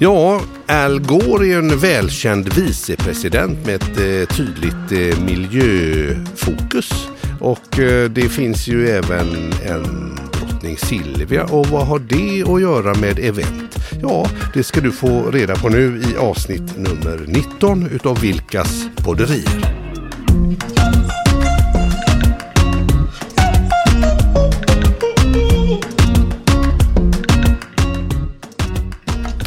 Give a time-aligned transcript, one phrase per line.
[0.00, 7.08] Ja, Al Gore är en välkänd vicepresident med ett eh, tydligt eh, miljöfokus.
[7.40, 11.44] Och eh, det finns ju även en drottning Silvia.
[11.44, 13.78] Och vad har det att göra med event?
[14.02, 19.77] Ja, det ska du få reda på nu i avsnitt nummer 19 utav Vilkas podderier.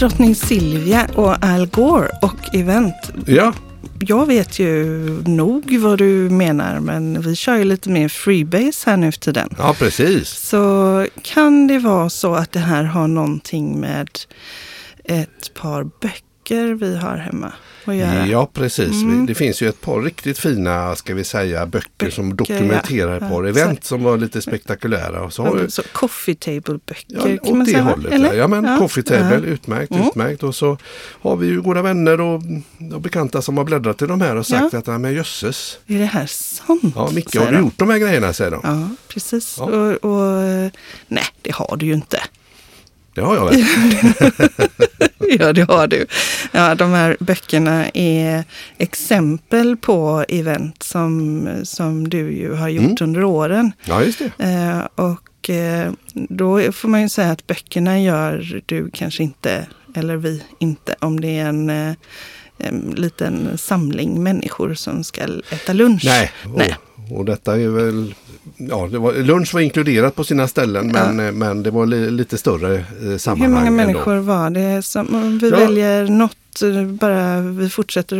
[0.02, 3.12] Drottning Silvia och Al Gore och event.
[3.25, 3.53] Ja,
[3.99, 4.95] Jag vet ju
[5.27, 9.49] nog vad du menar, men vi kör ju lite mer freebase här nu för tiden.
[9.58, 10.30] ja precis.
[10.30, 14.09] Så kan det vara så att det här har någonting med
[15.03, 17.53] ett par böcker vi har hemma
[17.85, 18.27] att göra?
[18.27, 19.01] Ja, precis.
[19.03, 19.25] Mm.
[19.25, 23.23] Det finns ju ett par riktigt fina, ska vi säga, böcker, som Böcker, dokumenterar ett
[23.23, 23.29] ja.
[23.29, 25.21] par Ja, event som var lite spektakulära.
[25.23, 27.83] Och så har vi Så coffee table-böcker Ja, kan man åt det säga?
[27.83, 28.13] hållet.
[28.13, 28.27] eller?
[28.27, 29.37] Ja, ja men coffee table, Ja.
[29.53, 30.07] utmärkt, Mm.
[30.07, 30.43] utmärkt.
[30.43, 30.77] Och så
[31.21, 32.41] har vi ju goda vänner och,
[32.93, 34.80] och bekanta som har bläddrat i de här och sagt Ja.
[34.80, 35.77] att, "Nej, men jösses.
[35.88, 36.93] Är det här sant?
[36.95, 38.59] Ja, Micke, har du gjort de här grejerna, säger de.
[38.63, 39.55] Ja, precis.
[39.59, 39.65] Ja.
[39.65, 40.71] Och, och,
[41.08, 42.21] nej, det har du ju inte.
[43.13, 43.63] Det har jag väl.
[45.39, 46.05] Ja, det har du.
[46.51, 48.43] Ja, de här böckerna är
[48.77, 52.95] exempel på event som, som du ju har gjort Mm.
[53.09, 53.71] under åren.
[53.83, 54.43] Ja, just det.
[54.45, 60.15] Eh, och eh, då får man ju säga att böckerna gör du kanske inte, eller
[60.17, 61.93] vi inte, om det är en, eh,
[62.57, 65.21] en liten samling människor som ska
[65.52, 66.02] äta lunch.
[66.05, 66.75] Nej, Nej.
[67.09, 68.16] Och detta är väl...
[68.57, 72.38] Ja, var, lunch var inkluderat på sina ställen men, eh, men det var li, lite
[72.38, 73.49] större eh, sammanhang.
[73.49, 73.71] Hur många ändå.
[73.93, 74.81] människor var det?
[74.85, 75.58] Som, om vi Ja.
[75.58, 76.38] väljer något,
[76.88, 78.17] bara vi fortsätter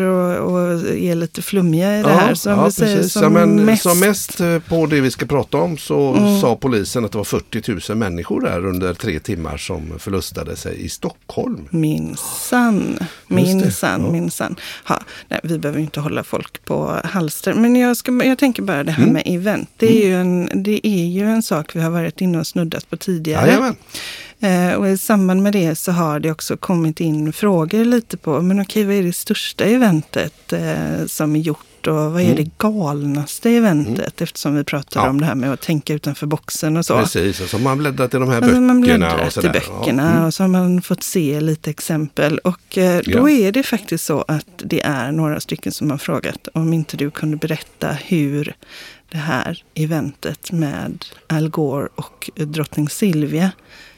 [0.78, 2.34] att ge lite flummiga i det här.
[2.36, 3.14] Så om ja, vi säger precis.
[3.14, 6.42] som, ja, men mest, som mest eh, på det vi ska prata om så Mm.
[6.42, 10.86] sa polisen att det var 40 000 människor där under tre timmar som förlustade sig
[10.86, 11.68] i Stockholm.
[11.70, 14.12] Minsann, minsann, ja.
[14.12, 14.56] minsann.
[14.90, 17.54] Ja, nej, vi behöver inte hålla folk på halster.
[17.54, 19.14] Men jag, ska, jag tänker bara det här Mm.
[19.14, 19.70] med event.
[19.78, 22.90] Det är, ju en, det är ju en sak vi har varit inne och snuddat
[22.90, 23.48] på tidigare.
[23.48, 23.76] Jajamän.
[24.44, 28.42] Eh, och i samband med det så har det också kommit in frågor lite på,
[28.42, 32.36] men okej, vad är det största eventet eh, som är gjort och vad är Mm.
[32.36, 34.22] det galnaste eventet?
[34.22, 35.10] Eftersom vi pratade Ja.
[35.10, 36.98] om det här med att tänka utanför boxen och så.
[37.00, 38.60] Precis, och så har man bläddrat i de här böckerna.
[38.62, 40.12] man och bläddrat i böckerna Ja.
[40.12, 40.26] Mm.
[40.26, 42.38] och så har man fått se lite exempel.
[42.38, 43.30] Och eh, då Ja.
[43.30, 47.12] är det faktiskt så att det är några stycken som har frågat om inte du
[47.12, 48.54] kunde berätta hur
[49.12, 53.52] det här eventet med Al Gore och drottning Silvia,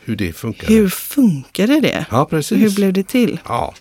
[0.05, 0.67] Hur det funkar.
[0.67, 2.05] hur funkade det?
[2.11, 2.57] Ja, precis.
[2.57, 3.39] Hur blev det till?
[3.47, 3.73] Ja,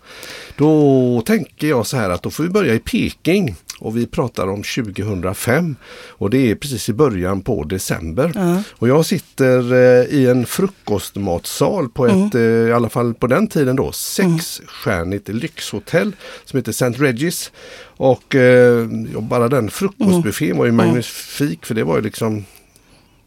[0.57, 3.55] då tänker jag så här att då får vi börja i Peking.
[3.79, 5.77] Och vi pratar om 2005
[6.09, 8.33] och det är precis i början på december.
[8.35, 8.63] Ja.
[8.71, 13.47] Och jag sitter eh, i en frukostmatsal på ett, eh, i alla fall på den
[13.47, 16.91] tiden då, sexstjärnigt lyxhotell som heter St.
[16.91, 17.53] Regis.
[17.85, 18.87] Och eh,
[19.21, 22.45] bara den frukostbuffén var ju magnifik för det var ju liksom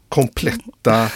[0.09, 1.09] kompletta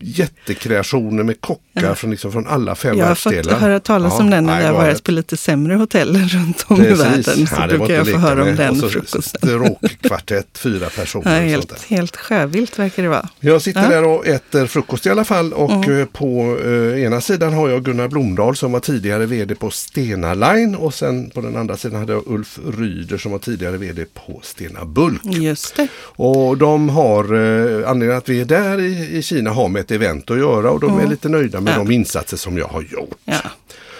[0.00, 3.58] jättekreationer med kockar från, liksom, från alla fem Jag har fått världsdelar.
[3.60, 6.92] höra talas Ja, om den när jag varit på lite sämre hotell runt om i
[6.92, 7.22] världen.
[7.46, 8.56] Så Ja, brukar jag få höra om med.
[8.56, 9.22] den Och så frukosten.
[9.50, 11.30] Stråkkvartett, fyra personer.
[11.32, 11.96] Ja, sånt helt, där.
[11.96, 13.28] helt sjövilt verkar det vara.
[13.40, 13.88] Jag sitter Ja.
[13.88, 16.00] där och äter frukost i alla fall och Mm.
[16.00, 20.34] eh, på eh, ena sidan har jag Gunnar Blomdahl som var tidigare vd på Stena
[20.34, 24.04] Line och sen på den andra sidan hade jag Ulf Ryder som var tidigare vd
[24.26, 25.20] på Stena Bulk.
[25.24, 25.88] Just det.
[26.00, 29.90] Och de har, eh, anledningen att vi är där i, i Kina har med ett
[29.90, 31.80] event att göra och de är lite nöjda med Mm.
[31.86, 31.88] Ja.
[31.88, 33.14] de insatser som jag har gjort.
[33.24, 33.40] Ja.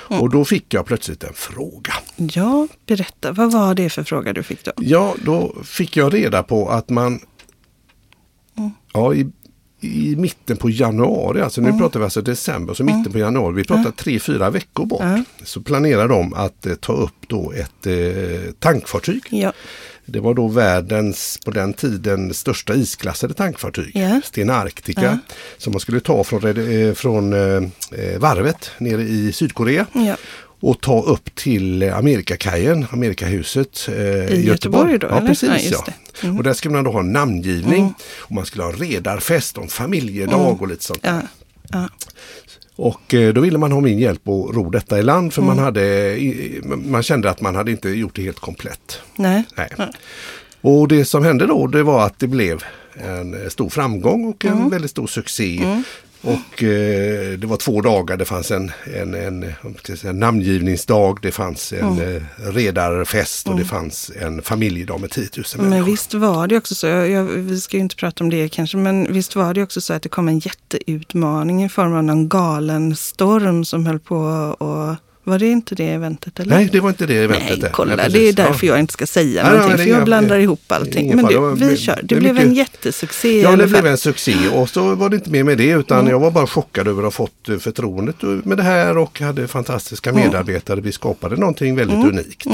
[0.08, 1.92] Och då fick jag plötsligt en fråga.
[2.16, 3.32] Ja, berätta.
[3.32, 4.72] Vad var det för fråga du fick då?
[4.76, 7.20] Ja, då fick jag reda på att man
[8.58, 8.70] Mm.
[8.92, 9.26] ja, i,
[9.80, 13.64] i mitten på januari, alltså nu pratar vi alltså december, så mitten på januari, vi
[13.64, 15.24] pratar tre, fyra veckor bort, Mm.
[15.44, 19.22] så planerar de att eh, ta upp då ett eh, tankfartyg.
[19.30, 19.52] Ja,
[20.06, 23.90] Det var då världens, på den tiden, största isklassade tankfartyg.
[23.96, 24.20] Ja.
[24.24, 25.02] Stena Arctica.
[25.02, 25.18] Ja.
[25.58, 27.40] Som man skulle ta från, eh, från eh,
[28.00, 29.86] eh, varvet nere i Sydkorea.
[29.92, 30.16] ja.
[30.60, 33.94] Och ta upp till Amerikakajen, Amerikahuset eh,
[34.34, 35.26] i Göteborg då, Ja, eller?
[35.28, 35.70] precis.
[35.70, 35.92] Ja, Ja.
[36.22, 36.36] Mm.
[36.36, 37.94] Och där skulle man då ha en namngivning.
[38.18, 41.00] Och man skulle ha redarfest en familjedag och lite sånt.
[41.02, 41.20] ja.
[41.72, 41.88] ja.
[42.76, 45.56] Och eh, då ville man ha min hjälp att ro detta i land för Mm.
[45.56, 46.18] man, hade,
[46.84, 49.00] man kände att man hade inte gjort det helt komplett.
[49.16, 49.44] Nej.
[49.56, 49.68] Nej.
[50.60, 52.64] Och det som hände då det var att det blev
[52.94, 54.70] en eh, stor framgång och en Mm.
[54.70, 55.82] väldigt stor succé.
[56.26, 59.54] Och eh, det var två dagar, det fanns en, en, en,
[59.96, 62.24] säga, namngivningsdag, det fanns en Mm.
[62.36, 65.90] redarfest och det fanns en familjedag med 10 000 Men människor.
[65.90, 68.76] visst var det också så, jag, jag, vi ska ju inte prata om det kanske,
[68.76, 72.28] men visst var det också så att det kom en jätteutmaning i form av någon
[72.28, 74.28] galen storm som höll på
[74.60, 76.40] att Var det inte det eventet?
[76.40, 76.56] Eller?
[76.56, 77.58] Nej, det var inte det eventet.
[77.62, 78.72] Nej, kolla, Nej, det är därför Ja.
[78.72, 79.76] jag inte ska säga Nej, någonting.
[79.76, 81.16] nej, för jag blandar ihop det allting.
[81.16, 81.96] Men du, vi kör.
[81.96, 85.16] Det, det blev mycket- en jättesuccé Ja, det blev en succé och så var det
[85.16, 88.22] inte mer med det utan jag var bara chockad över att ha fått eh, förtroendet
[88.22, 90.80] med det här och hade fantastiska medarbetare.
[90.80, 92.46] Vi skapade någonting väldigt unikt.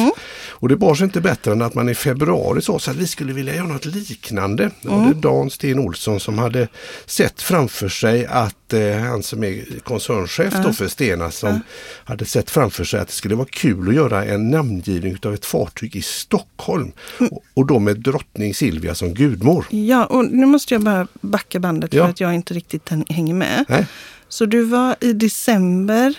[0.49, 3.33] Och det bar sig inte bättre än att man i februari sa att vi skulle
[3.33, 4.71] vilja göra något liknande.
[4.83, 6.69] Det var det Dan Sten Olsson som hade
[7.07, 11.61] sett framför sig att eh, han som är koncernchef för Stena som
[12.05, 15.45] hade sett framför sig att det skulle vara kul att göra en namngivning av ett
[15.47, 16.93] fartyg i Stockholm.
[17.31, 19.67] Och, och då med drottning Silvia som gudmor.
[19.71, 22.05] Ja, och nu måste jag bara backa bandet Ja.
[22.05, 23.65] för att jag inte riktigt häng- hänger med.
[23.69, 23.87] Nej,
[24.29, 26.15] Så du var i december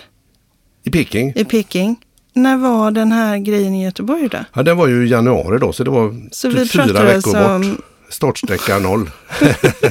[0.82, 1.32] I Peking.
[1.36, 1.96] i Peking.
[2.32, 4.38] När var den här grejen i Göteborg då?
[4.54, 7.58] Ja, den var ju i januari då, så det var Så typ fyra veckor alltså
[7.70, 7.78] bort.
[8.08, 9.10] Startsträcka noll.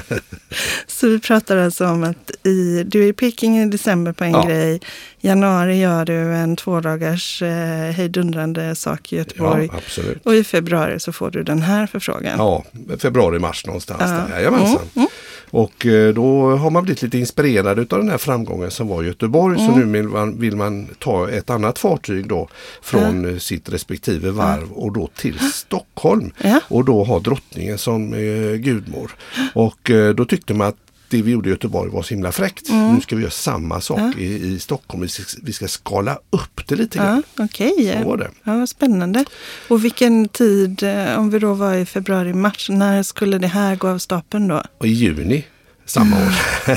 [1.04, 4.32] Så vi pratar alltså om att i, du är i Peking i december på en
[4.32, 4.46] Ja.
[4.46, 4.80] grej.
[5.22, 9.70] januari gör du en tvådagars eh, hejdundrande sak i Göteborg.
[9.72, 10.26] Ja, absolut.
[10.26, 12.36] Och i februari så får du den här förfrågan.
[12.38, 12.64] Ja,
[13.00, 14.08] februari, mars någonstans Ja.
[14.08, 14.36] där.
[14.40, 14.82] Jajamensan.
[14.96, 15.08] Mm,
[15.50, 19.06] Och eh, då har man blivit lite inspirerad av den här framgången som var i
[19.08, 19.60] Göteborg.
[19.60, 19.72] Mm.
[19.74, 22.48] Så nu vill man, vill man ta ett annat fartyg då
[22.82, 26.32] från eh, sitt respektive varv och då till Stockholm.
[26.44, 26.60] Ja.
[26.68, 29.12] Och då ha drottningen som eh, gudmor.
[29.54, 30.76] Och eh, då tyckte man att
[31.10, 32.70] det vi gjorde i Göteborg var så himla fräckt.
[32.70, 32.94] Mm.
[32.96, 35.02] Nu ska vi göra samma sak i, i Stockholm.
[35.02, 37.24] Vi ska, vi ska skala upp det lite Ja, grann.
[37.38, 37.98] okej.
[38.02, 38.30] Så var det.
[38.44, 39.26] Ja, vad spännande.
[39.68, 43.76] Och vilken tid, eh, om vi då var i februari, mars, när skulle det här
[43.76, 44.64] gå av stapeln då?
[44.78, 45.46] Och i juni
[45.86, 46.32] samma år.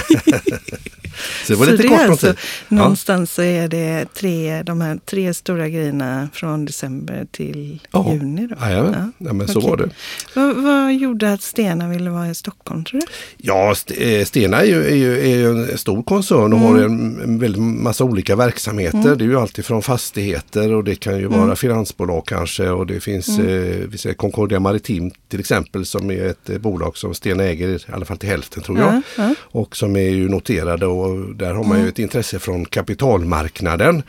[1.46, 2.26] så det var så lite det kort alltså.
[2.26, 2.34] Ja.
[2.68, 8.12] någonstans så är det tre, de här tre stora grejerna från december till Ja.
[8.12, 8.56] juni då?
[8.60, 9.70] Jajamän, ja, men så okej.
[9.70, 9.90] var det.
[10.34, 13.06] Vad, vad gjorde att Stena ville vara i Stockholm tror du?
[13.36, 17.38] Ja, eh, Stena är ju, är ju, är ju en stor koncern och har en,
[17.38, 19.16] väldigt massa olika verksamheter.
[19.16, 23.38] Det är ju alltifrån fastigheter och det kan ju vara finansbolag kanske och det finns
[23.38, 27.68] eh, vi säger Concordia Maritim till exempel som är ett eh, bolag som Stena äger
[27.68, 28.95] i alla fall till hälften tror jag.
[29.16, 29.34] Ja, ja.
[29.40, 34.02] Och som är ju noterade och där har man ju ett intresse från kapitalmarknaden.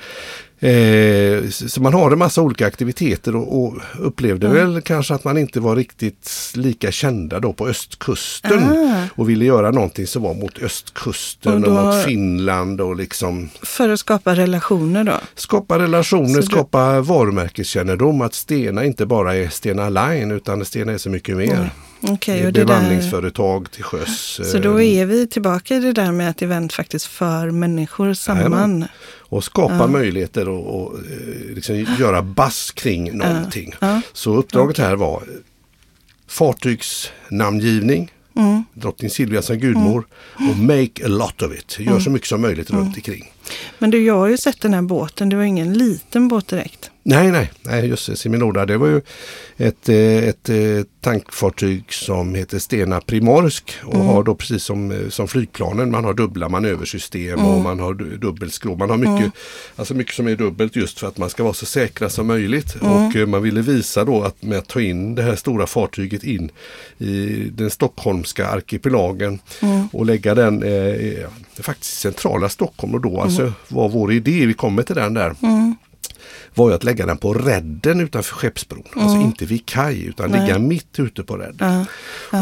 [0.60, 5.38] Eh, så man har en massa olika aktiviteter och, och upplevde väl kanske att man
[5.38, 9.04] inte var riktigt lika kända då på östkusten Ah.
[9.16, 13.90] och ville göra någonting som var mot östkusten och, Och mot Finland och liksom För
[13.90, 15.14] att skapa relationer då?
[15.36, 18.22] skapa relationer, Så du- skapa varumärkeskännedom.
[18.22, 21.46] Att Stena inte bara är Stena Line utan Stena är så mycket mer.
[21.54, 21.70] Okej,
[22.02, 24.40] Det är och det där, till sjöss.
[24.52, 28.14] så eh, då är vi tillbaka i det där med att event faktiskt för människor
[28.14, 28.42] samman.
[28.42, 28.88] Jajamän.
[29.20, 33.74] och skapa möjligheter och, och eh, liksom göra bass kring någonting.
[33.80, 34.02] Ja.
[34.14, 35.28] Så uppdraget här var eh,
[36.28, 38.64] fartygsnamngivning, Mm.
[38.74, 41.80] drottning Silvia som gudmor och make a lot of it.
[41.80, 43.34] Gör så mycket som möjligt runt omkring.
[43.80, 45.30] Men du, jag har ju sett den här båten.
[45.30, 46.92] Det var ingen liten båt direkt.
[47.10, 48.16] Nej, nej, nej just det.
[48.16, 49.02] Seminoda, det var ju
[49.58, 49.98] ett, eh,
[50.30, 50.58] ett, eh,
[51.02, 54.08] tankfartyg som heter Stena Primorsk och Mm.
[54.08, 58.18] har då precis som, eh, som flygplanen, man har dubbla manöversystem och man har du-
[58.18, 58.78] dubbelskrov.
[58.80, 59.32] Man har mycket,
[59.76, 62.76] alltså mycket som är dubbelt just för att man ska vara så säkra som möjligt.
[62.76, 66.24] Och eh, man ville visa då att med att ta in det här stora fartyget
[66.24, 66.52] in
[66.98, 69.40] i den stockholmska arkipelagen
[69.92, 71.26] och lägga den eh,
[71.60, 75.36] faktiskt i centrala Stockholm och då alltså var vår idé, vi kommer till den där
[76.54, 78.84] var ju att lägga den på redden utanför Skeppsbron.
[78.96, 81.86] Alltså inte vid kaj utan ligga mitt ute på redden.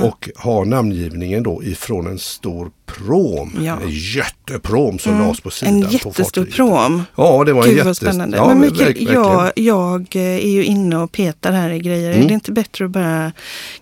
[0.04, 3.60] Och ha namngivningen då ifrån en stor prom.
[3.62, 3.80] Ja.
[3.84, 7.04] En jätteprom som lades på sidan En jättestor prom.
[7.16, 7.88] Ja, det var en Gud jätte...
[7.88, 8.38] vad spännande.
[8.38, 12.12] Ja, Men Mikael, jag, jag eh, är ju inne och petar här i grejer.
[12.12, 12.24] Mm.
[12.24, 13.32] Är det inte bättre att bara...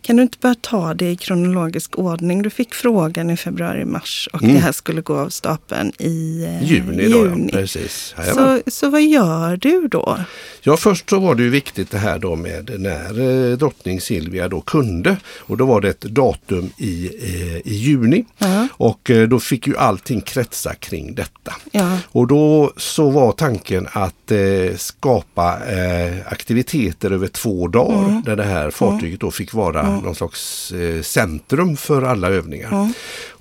[0.01, 2.41] Kan du inte bara ta det i kronologisk ordning?
[2.41, 6.65] Du fick frågan i februari-mars och det här skulle gå av stapeln i eh, Mm.
[6.65, 7.50] Juni då, juni.
[7.53, 7.57] ja.
[7.60, 8.15] Precis.
[8.33, 10.19] Så, så vad gör du då?
[10.62, 14.48] Ja, först så var det ju viktigt det här då med när eh, drottning Silvia
[14.48, 15.17] då kunde.
[15.39, 18.25] Och då var det ett datum i, eh, i juni.
[18.38, 18.67] Ja.
[18.74, 21.54] Och eh, då fick ju allting kretsa kring detta.
[21.72, 21.98] Ja.
[22.12, 28.22] Och då så var tanken att eh, skapa eh, aktiviteter över två dagar Mm.
[28.26, 32.90] där det här fartyget då fick vara någon slags eh, centrum för alla övningar.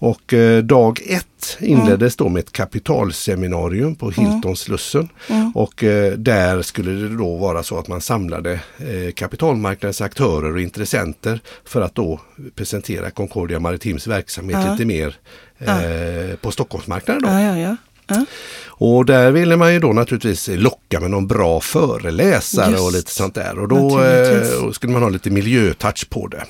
[0.02, 0.10] Mm.
[0.10, 5.08] Och eh, dag ett inleddes då med ett kapitalseminarium på Hilton Slussen.
[5.28, 5.52] Mm.
[5.54, 10.60] Och eh, där skulle det då vara så att man samlade eh, kapitalmarknadens aktörer och
[10.60, 12.20] intressenter för att då
[12.54, 14.72] presentera Concordia Maritims verksamhet Ja.
[14.72, 15.16] lite mer
[15.58, 17.22] eh, på Stockholmsmarknaden.
[17.22, 17.28] Då.
[17.28, 17.76] Ja, ja, ja.
[18.06, 18.24] ja.
[18.66, 22.82] Och där ville man ju då naturligtvis locka med någon bra föreläsare Just.
[22.82, 23.58] och lite sånt där.
[23.58, 23.98] Och då.
[23.98, 24.42] Mm.
[24.42, 26.44] eh, skulle man ha lite miljötouch på det.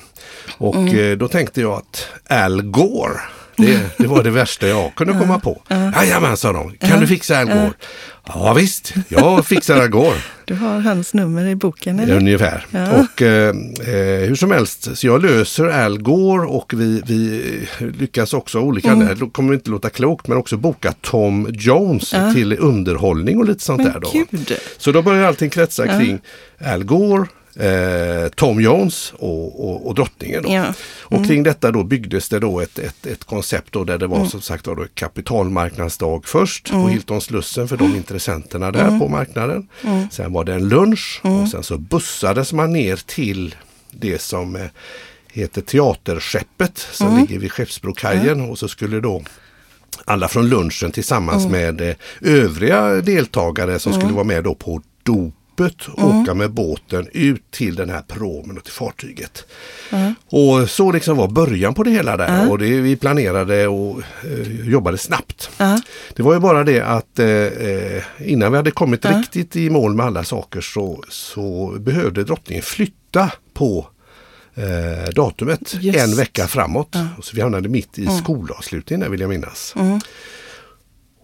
[0.57, 3.19] Och eh, då tänkte jag att Al Gore
[3.57, 5.61] det, det var det värsta jag kunde komma på.
[5.95, 6.71] Jajamän, sa de.
[6.87, 7.71] Kan du fixa Al Gore?
[8.27, 10.17] Ja visst, jag fixar Al Gore.
[10.45, 12.15] Du har hans nummer i boken eller?
[12.17, 12.65] Ungefär.
[12.71, 12.87] Ja.
[12.91, 17.41] Och eh, eh, hur som helst, så jag löser Al Gore och vi, vi
[17.99, 19.19] lyckas också olika, Mm.
[19.19, 22.33] det kommer inte låta klokt, men också boka Tom Jones Ja.
[22.33, 23.99] till underhållning och lite sånt Men där.
[23.99, 24.09] Då.
[24.13, 24.57] gud.
[24.77, 25.99] Så då börjar allting kretsa Ja.
[25.99, 26.19] kring
[26.65, 27.25] Al Gore,
[27.59, 30.43] eh, Tom Jones och, och, och drottningen.
[30.47, 30.51] Ja.
[30.59, 30.73] Mm.
[31.01, 34.19] Och kring detta då byggdes det då ett, ett, ett koncept då där det Mm.
[34.19, 38.99] var som sagt då kapitalmarknadsdag först på Hilton Slussen för de intressenterna där Mm.
[38.99, 39.67] på marknaden.
[40.11, 43.55] Sen var det en lunch och sen så bussades man ner till
[43.91, 44.61] det som eh,
[45.31, 47.19] heter Teaterskeppet som Mm.
[47.21, 49.23] ligger vid Skeppsbrokajen och så skulle då
[50.05, 51.51] alla från lunchen tillsammans Mm.
[51.77, 54.81] med eh, övriga deltagare som skulle vara med då på
[55.55, 56.21] dopet Mm.
[56.21, 59.45] åka med båten ut till den här promen och till fartyget.
[60.25, 64.69] Och så liksom var början på det hela där och det, vi planerade och eh,
[64.69, 65.49] jobbade snabbt.
[65.57, 65.79] Ja.
[66.15, 69.95] Det var ju bara det att eh, eh, innan vi hade kommit riktigt i mål
[69.95, 73.87] med alla saker så, så behövde drottningen flytta på
[74.55, 75.99] eh, datumet Just.
[75.99, 76.95] en vecka framåt.
[77.21, 79.75] Så vi hamnade mitt i skolavslutningen vill jag minnas.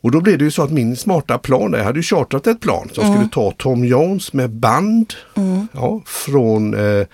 [0.02, 2.60] Och då blev det ju så att min smarta plan, jag hade ju chartrat ett
[2.60, 5.14] plan som skulle ta Tom Jones med band
[5.74, 7.06] ja, från eh,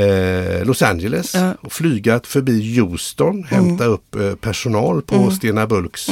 [0.00, 1.54] eh, Los Angeles Ja.
[1.60, 6.08] och flyga förbi Houston, hämta upp eh, personal på Stena Bulks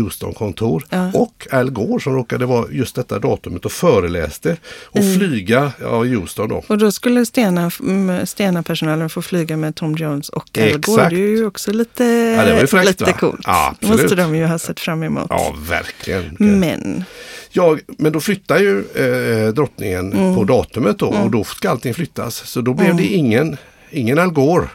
[0.00, 1.10] Houston-kontor Ja.
[1.14, 6.48] och Al Gore som råkade vara just detta datumet och föreläste och flyga ja, Houston
[6.48, 6.64] då.
[6.66, 11.08] Och då skulle Stena, mm, Stena-personalen få flyga med Tom Jones och Al Gore.
[11.08, 13.12] Det är ju också lite, Ja, det var ju fräckt, lite va?
[13.12, 13.40] coolt.
[13.44, 15.26] Ja, det måste de ju ha sett fram emot.
[15.30, 16.36] Ja, verkligen.
[16.38, 17.04] Men,
[17.52, 20.34] Ja, men då flyttar ju eh, drottningen Mm.
[20.34, 22.36] på datumet då och då ska allting flyttas.
[22.50, 23.56] Så då blev det ingen,
[23.90, 24.66] ingen Al Gore.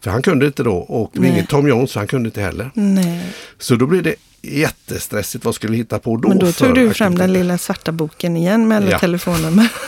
[0.00, 1.30] För han kunde inte då och Nej.
[1.30, 2.70] ingen Tom Jones han kunde inte heller.
[2.74, 3.20] nej.
[3.58, 5.44] Så då blev det jättestressigt.
[5.44, 6.28] Vad skulle vi hitta på då?
[6.28, 8.98] Men då tog du fram den lilla svarta boken igen med alla Ja.
[8.98, 9.68] telefonnummer.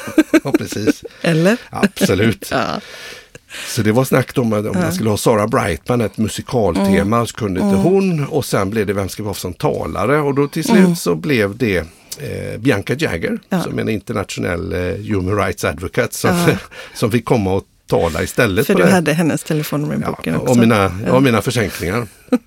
[0.45, 1.05] Ja, precis.
[1.23, 1.57] Eller?
[1.71, 2.49] Absolut.
[2.51, 2.81] Ja.
[3.69, 7.35] Så det var snack om att om man skulle ha Sarah Brightman, ett musikaltema, så
[7.37, 8.25] kunde inte hon.
[8.27, 10.21] Och sen blev det vem ska vi ha som talare?
[10.21, 11.77] Och då till slut så blev det
[12.19, 13.63] eh, Bianca Jagger Ja.
[13.63, 16.57] som är en internationell eh, human rights advocate som, Ja.
[16.95, 18.67] som fick komma och tala istället.
[18.67, 18.91] För du det.
[18.91, 20.51] hade hennes telefonnummer i ja, boken också.
[20.53, 22.07] och, mina, och mina försänkningar.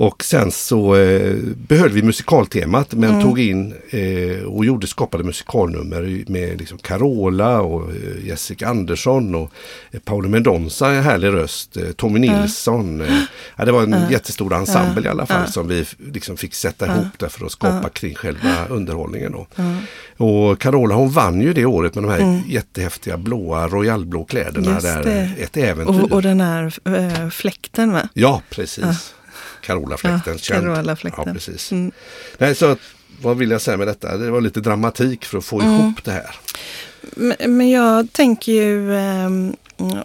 [0.00, 1.36] och sen så eh,
[1.68, 3.22] behöll vi musikaltemat men Mm.
[3.22, 9.52] tog in eh, och gjorde, skapade musikalnummer med liksom Carola och eh, Jessica Andersson och
[9.90, 13.00] eh, Paolo Mendonça, en härlig röst, eh, Tommy Nilsson.
[13.00, 13.20] Eh,
[13.56, 17.18] ja, det var en jättestor ensemble i alla fall som vi liksom fick sätta ihop
[17.18, 19.32] där för att skapa kring själva underhållningen.
[19.32, 19.46] Då.
[20.24, 24.58] Och Carola hon vann ju det året med de här jättehäftiga blåa royalblå kläderna.
[24.66, 24.74] Mm.
[24.74, 25.42] Just där, det.
[25.42, 26.02] Ett äventyr.
[26.02, 28.08] Och, och den här äh, fläkten va?
[28.14, 29.14] Ja, precis.
[29.74, 30.32] Carola-fläkten.
[30.32, 30.64] Ja, känd.
[30.66, 31.24] Carola-fläkten.
[31.26, 31.72] Ja, precis.
[31.72, 31.92] Mm.
[32.38, 32.76] Nej, så
[33.22, 34.16] vad vill jag säga med detta?
[34.16, 35.74] Det var lite dramatik för att få Mm.
[35.74, 36.36] ihop det här.
[37.16, 39.56] Men, men jag tänker ju, ehm,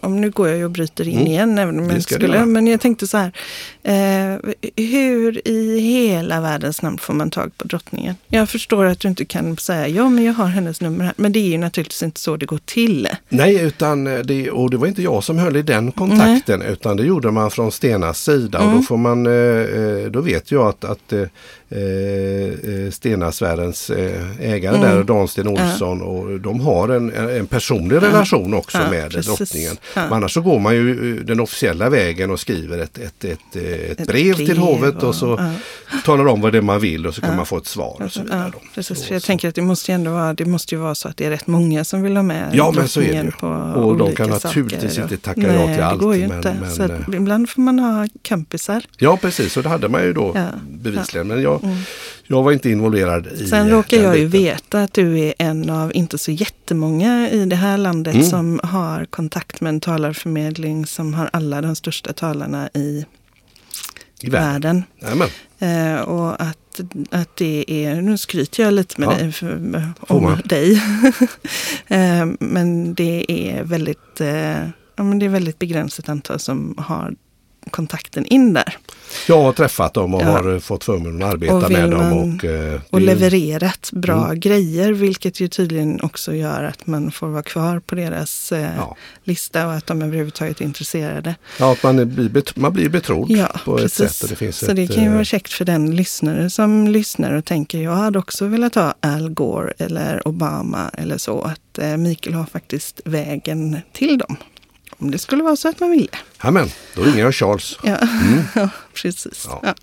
[0.02, 1.28] om nu går jag ju och bryter in Mm.
[1.28, 2.46] igen, även om jag inte skulle.
[2.46, 3.32] Men jag tänkte så här,
[3.84, 4.40] eh,
[4.76, 8.16] hur i hela världens namn får man tag på drottningen?
[8.28, 11.14] Jag förstår att du inte kan säga, ja men jag har hennes nummer här.
[11.18, 13.08] Men det är ju naturligtvis inte så det går till.
[13.30, 17.04] Nej, utan det, och det var inte jag som höll i den kontakten utan det
[17.04, 20.84] gjorde man från Stenas sida och då får man, eh, eh, då vet jag att,
[20.86, 21.22] att eh,
[21.70, 28.54] eh, Stenasfärens eh, ägare där, Dan Sten Olsson, och de har en, en personlig relation
[28.54, 29.38] också Ja, med precis.
[29.38, 29.65] drottningen.
[29.72, 30.02] Ja.
[30.04, 33.40] Men annars så går man ju eh, den officiella vägen och skriver ett, ett, ett,
[33.56, 36.00] eh, ett, Ett brev, till brev hovet och och- så ja.
[36.06, 38.02] talar om vad det är man vill och så kan man få ett svar.
[38.06, 39.12] Och så vidare Ja, precis.
[39.12, 39.26] Jag så.
[39.26, 41.30] tänker att det måste ju ändå vara, det måste ju vara så att det är
[41.30, 43.32] rätt många som vill ha med Ja, men så är det ju.
[43.32, 46.38] på Och de kan naturligtvis inte tacka Nej, ja till allt, det går ju men-
[46.38, 46.58] inte.
[46.62, 48.84] men, så att eh, ibland får man ha kompisar.
[48.98, 51.28] Ja precis, och det hade man ju då Ja, bevisligen.
[51.28, 51.60] Men jag,
[52.28, 55.96] jag var inte involverad i Sen råkar jag ju veta att du är en av
[55.96, 58.26] inte så jättemånga i det här landet Mm.
[58.28, 63.06] som har kontakt med en talarförmedling som har alla de största talarna i
[64.22, 64.84] I världen.
[65.02, 65.30] världen.
[65.60, 66.80] Eh, och att,
[67.12, 69.18] att det är, nu skryter jag lite med Ja.
[69.18, 70.74] dig, för, om dig.
[71.88, 74.68] eh, men det är väldigt eh,
[74.98, 77.14] Ja, men det är väldigt begränsat antal som har
[77.76, 78.78] kontakten in där.
[79.28, 80.26] Jag har träffat dem och Ja.
[80.26, 82.14] har eh, fått förmånen att arbeta Och med dem.
[82.14, 84.40] Och, eh, Och levererat bra Mm.
[84.40, 88.96] grejer, vilket ju tydligen också gör att man får vara kvar på deras eh, Ja.
[89.24, 91.36] lista och att de överhuvudtaget är intresserade.
[91.60, 94.02] Ja, att man, blir man blir betrodd Ja, på precis.
[94.02, 94.40] ett sätt.
[94.40, 97.46] Det Så ett, det kan ju eh, vara käckt för den lyssnare som lyssnar och
[97.46, 101.42] tänker jag hade också velat ha Al Gore eller Obama eller så.
[101.42, 104.36] Att eh, Mikael har faktiskt vägen till dem.
[105.00, 106.08] Om det skulle vara så att man ville.
[106.46, 107.78] Amen, då ringer jag Charles.
[107.84, 107.98] Ja,
[108.56, 109.48] ja precis.
[109.64, 109.74] Ja.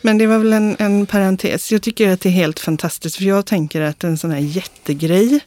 [0.00, 1.72] Men det var väl en, en parentes.
[1.72, 5.40] Jag tycker att det är helt fantastiskt för jag tänker att en sån här jättegrej.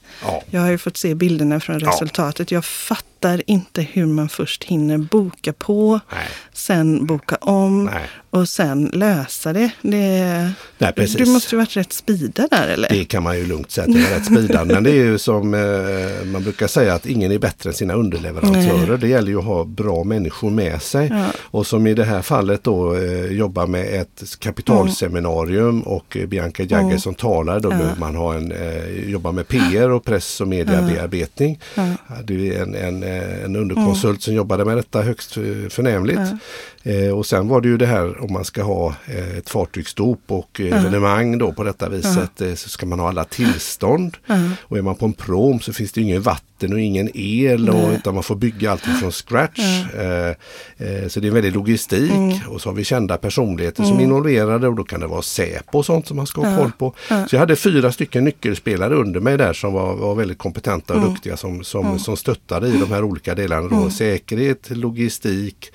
[0.50, 2.51] Jag har ju fått se bilderna från resultatet.
[2.51, 6.27] Jag fattar inte hur man först hinner boka på, Nej.
[6.53, 8.10] sen boka om Nej.
[8.29, 9.72] och sen lösa det.
[9.82, 11.15] det Nej, precis.
[11.17, 12.89] Du måste ju varit rätt spida där eller?
[12.89, 14.65] Det kan man ju lugnt säga att jag är rätt spida.
[14.65, 17.93] Men det är ju som eh, man brukar säga att ingen är bättre än sina
[17.93, 18.88] underleverantörer.
[18.88, 18.98] Nej.
[18.98, 21.08] Det gäller ju att ha bra människor med sig.
[21.12, 21.26] Ja.
[21.42, 25.82] Och som i det här fallet då eh, jobbar med ett kapitalseminarium mm.
[25.82, 27.00] och Bianca Jagger mm.
[27.00, 27.60] som talar.
[27.60, 27.78] Då ja.
[27.78, 31.60] behöver man ha en, eh, jobba med PR och press och mediabearbetning.
[31.76, 31.84] Ja.
[32.24, 34.22] Det är en, en, eh, en underkonsult mm.
[34.22, 35.34] som jobbade med detta högst
[35.70, 36.22] förnämligt.
[36.84, 40.22] Eh, och sen var det ju det här om man ska ha eh, ett fartygsdop
[40.28, 44.18] och eh, evenemang då på detta viset eh, så ska man ha alla tillstånd.
[44.62, 47.92] Och är man på en prom så finns det ingen vatten och ingen el och,
[47.92, 49.60] utan man får bygga allt från scratch.
[51.08, 52.38] Så det är en väldig logistik mm.
[52.48, 53.90] och så har vi kända personligheter mm.
[53.90, 56.58] som är involverade och då kan det vara Säpo och sånt som man ska ha
[56.58, 56.94] koll på.
[57.08, 61.00] Så jag hade fyra stycken nyckelspelare under mig där som var, var väldigt kompetenta och
[61.00, 61.13] mm.
[61.13, 62.00] duktiga som, som, mm.
[62.00, 63.68] som stöttade i de här olika delarna.
[63.68, 63.75] Då.
[63.75, 63.92] Mm.
[63.92, 65.72] Säkerhet, logistik,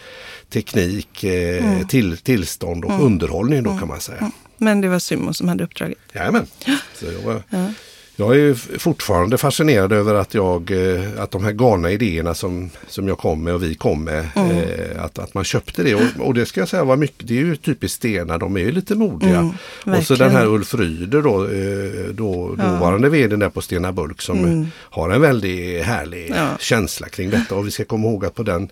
[0.51, 1.87] teknik, eh, mm.
[1.87, 3.07] till, tillstånd och mm.
[3.07, 3.81] underhållning då mm.
[3.81, 4.19] kan man säga.
[4.19, 4.33] Mm.
[4.59, 5.99] Men det var Symo som hade uppdraget?
[6.13, 6.47] Jajamän.
[6.95, 7.73] Så jag, var, ja.
[8.17, 13.09] jag är fortfarande fascinerad över att, jag, eh, att de här galna idéerna som, som
[13.09, 14.51] jag kom med och vi kom med, mm.
[14.51, 15.95] eh, att, att man köpte det.
[15.95, 18.61] Och, och, det ska jag säga var mycket, det är ju typiskt Stena, de är
[18.61, 19.39] ju lite modiga.
[19.85, 22.65] Mm, och så den här Ulf Ryder då, eh, då ja.
[22.65, 24.67] dåvarande vd där på Stena Bulk som mm.
[24.75, 26.49] har en väldigt härlig ja.
[26.61, 27.55] känsla kring detta.
[27.55, 28.71] Och vi ska komma ihåg att på den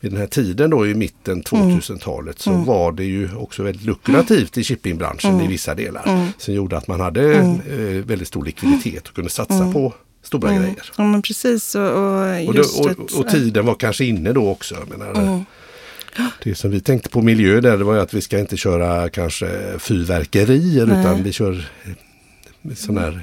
[0.00, 2.64] vid den här tiden då i mitten 2000-talet så mm.
[2.64, 5.44] var det ju också väldigt lukrativt i shippingbranschen mm.
[5.44, 6.02] i vissa delar.
[6.06, 6.28] Mm.
[6.38, 7.60] Som gjorde att man hade mm.
[7.70, 9.72] eh, väldigt stor likviditet och kunde satsa mm.
[9.72, 10.62] på stora mm.
[10.62, 10.92] grejer.
[10.96, 11.74] Ja men precis.
[11.74, 14.74] Och, och, och, det, och, och, tiden var kanske inne då också.
[14.74, 15.44] Jag menar,
[16.42, 19.78] det som vi tänkte på miljö där det var att vi ska inte köra kanske
[19.78, 21.00] fyrverkerier Nej.
[21.00, 23.22] utan vi kör eh, sådana här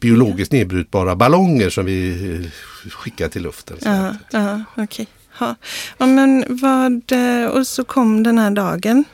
[0.00, 3.76] biologiskt nedbrytbara ballonger som vi eh, skickar till luften.
[3.80, 5.06] Ja, ja, okay.
[5.38, 5.54] Ja.
[5.98, 9.04] men vad, eh, och så kom den här dagen.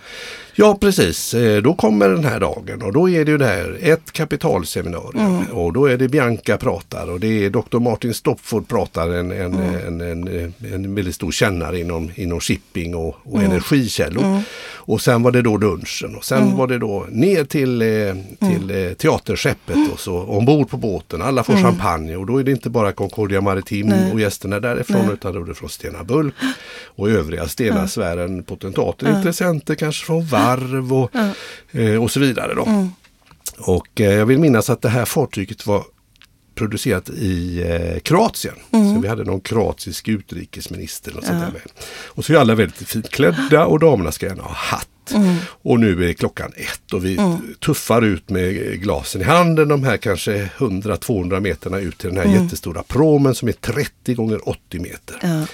[0.61, 3.79] Ja precis, eh, då kommer den här dagen och då är det ju det här
[3.81, 5.47] ett kapitalseminarium mm.
[5.47, 7.79] och då är det Bianca pratar och det är Dr.
[7.79, 9.75] Martin Stopford pratar en, en, mm.
[9.87, 13.51] en, en, en, väldigt stor kännare inom, inom shipping och, och mm.
[13.51, 14.25] energikällor.
[14.25, 14.43] Mm.
[14.75, 16.57] Och sen var det då lunchen och sen mm.
[16.57, 17.89] var det då ner till, eh,
[18.49, 18.89] till mm.
[18.89, 21.23] eh, teaterskeppet och så ombord på båten.
[21.23, 24.13] Alla får champagne och då är det inte bara Concordia Maritim Nej.
[24.13, 25.13] och gästerna därifrån Nej.
[25.13, 26.35] utan då är det från Stena Bulk
[26.85, 30.50] och övriga Stena-sfären, potentater, intressenter kanske från varv
[30.93, 31.31] och, ja.
[31.81, 32.55] eh, och så vidare.
[32.55, 32.65] Då.
[32.65, 32.91] Mm.
[33.59, 35.85] Och eh, jag vill minnas att det här fartyget var
[36.55, 38.55] producerat i eh, Kroatien.
[38.71, 38.95] Mm.
[38.95, 41.17] Så vi hade någon kroatisk utrikesminister.
[41.17, 41.51] Och, sånt ja.
[41.53, 41.63] med.
[42.07, 44.89] och så är alla väldigt fint klädda och damerna ska gärna ha hatt.
[45.15, 45.37] Mm.
[45.63, 47.55] Och nu är klockan ett och vi mm.
[47.61, 52.25] tuffar ut med glasen i handen de här kanske 100-200 meterna ut till den här
[52.25, 52.43] mm.
[52.43, 55.19] jättestora promen som är 30 gånger 80 meter.
[55.23, 55.47] Ja.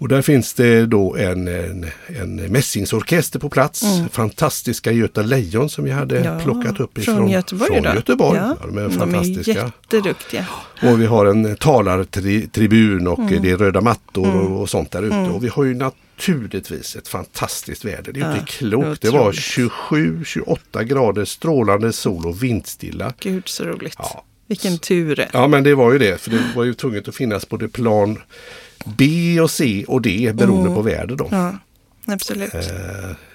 [0.00, 3.82] Och där finns det då en, en, en mässingsorkester på plats.
[3.82, 4.08] Mm.
[4.08, 7.82] Fantastiska Göta Lejon som vi hade ja, plockat upp ifrån från Göteborg.
[7.82, 8.38] Från Göteborg.
[8.38, 8.56] Ja.
[8.60, 9.52] Ja, de är fantastiska.
[9.52, 10.46] De är jätteduktiga.
[10.82, 13.42] Och vi har en talartribun och mm.
[13.42, 14.52] det är röda mattor mm.
[14.52, 15.16] och, sånt där ute.
[15.16, 15.32] Mm.
[15.32, 18.12] Och vi har ju naturligtvis ett fantastiskt väder.
[18.12, 19.02] Det är inte klokt.
[19.02, 23.12] Det var 27-28 grader strålande sol och vindstilla.
[23.20, 23.98] Gud så roligt.
[24.46, 25.28] Vilken tur.
[25.32, 26.20] Ja men det var ju det.
[26.20, 28.18] För det var ju tvunget att finnas både plan
[28.84, 30.74] B och C och D beroende mm.
[30.74, 31.16] på väder.
[31.16, 31.28] Då.
[31.30, 31.54] Ja,
[32.06, 32.54] absolut.
[32.54, 32.60] Eh,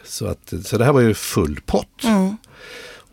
[0.03, 2.03] så, att, så det här var ju full pott.
[2.03, 2.37] Mm.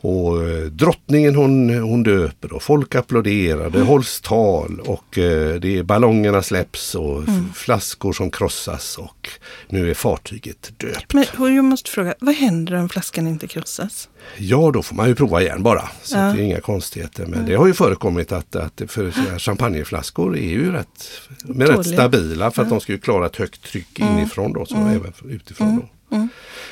[0.03, 3.87] Och eh, drottningen hon, hon döper och folk applåderar, det mm.
[3.87, 7.53] hålls tal och eh, det är ballongerna släpps och mm.
[7.55, 9.29] flaskor som krossas och
[9.69, 11.15] nu är fartyget döpt.
[11.15, 14.09] Men jag måste fråga, vad händer om flaskan inte krossas?
[14.37, 15.88] Ja, då får man ju prova igen bara.
[16.03, 16.23] Så ja.
[16.23, 17.23] det är inga konstigheter.
[17.23, 17.47] Men mm.
[17.47, 21.11] det har ju förekommit att, att för champagneflaskor är ju rätt,
[21.45, 24.19] rätt stabila för att de ska klara ett högt tryck mm.
[24.19, 24.88] inifrån då, så mm.
[24.88, 25.77] även utifrån.
[25.77, 25.88] Då.
[26.12, 26.29] Mm.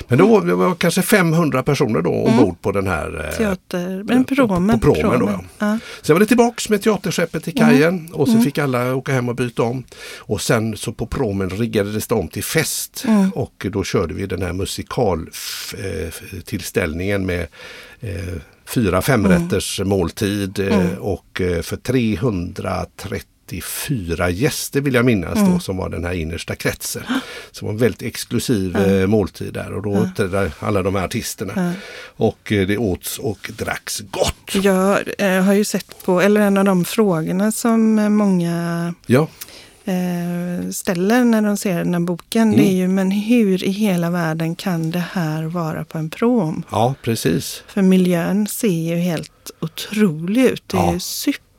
[0.07, 2.55] Men då var det kanske 500 personer då ombord mm.
[2.55, 4.79] på den här eh, Teater, men promen.
[4.79, 5.79] På, på promen, Då, ja.
[6.01, 8.13] Sen var det tillbaks med teaterskeppet till kajen mm.
[8.13, 8.43] och så mm.
[8.43, 9.83] fick alla åka hem och byta om.
[10.17, 13.29] Och sen så på promen riggades det om till fest mm.
[13.29, 17.47] och då körde vi den här musikaltillställningen med
[17.99, 18.33] eh,
[18.65, 19.89] fyra femrätters mm.
[19.89, 25.51] måltid eh, och eh, för 330 34 gäster vill jag minnas mm.
[25.51, 27.03] då som var den här innersta kretsen.
[27.53, 29.09] Det var en väldigt exklusiv mm.
[29.09, 30.03] måltid där och då mm.
[30.03, 31.53] uppträdde alla de här artisterna.
[31.53, 31.73] Mm.
[32.15, 34.63] Och eh, det åts och dracks gott.
[34.63, 39.27] Jag eh, har ju sett på, eller en av de frågorna som många ja.
[40.71, 42.41] ställer när de ser den här boken.
[42.41, 42.57] Mm.
[42.57, 46.63] Det är ju, men hur i hela världen kan det här vara på en prom?
[46.71, 47.63] Ja, precis.
[47.67, 50.63] För miljön ser ju helt otrolig ut.
[50.67, 50.93] Det är Ja.
[50.93, 50.99] ju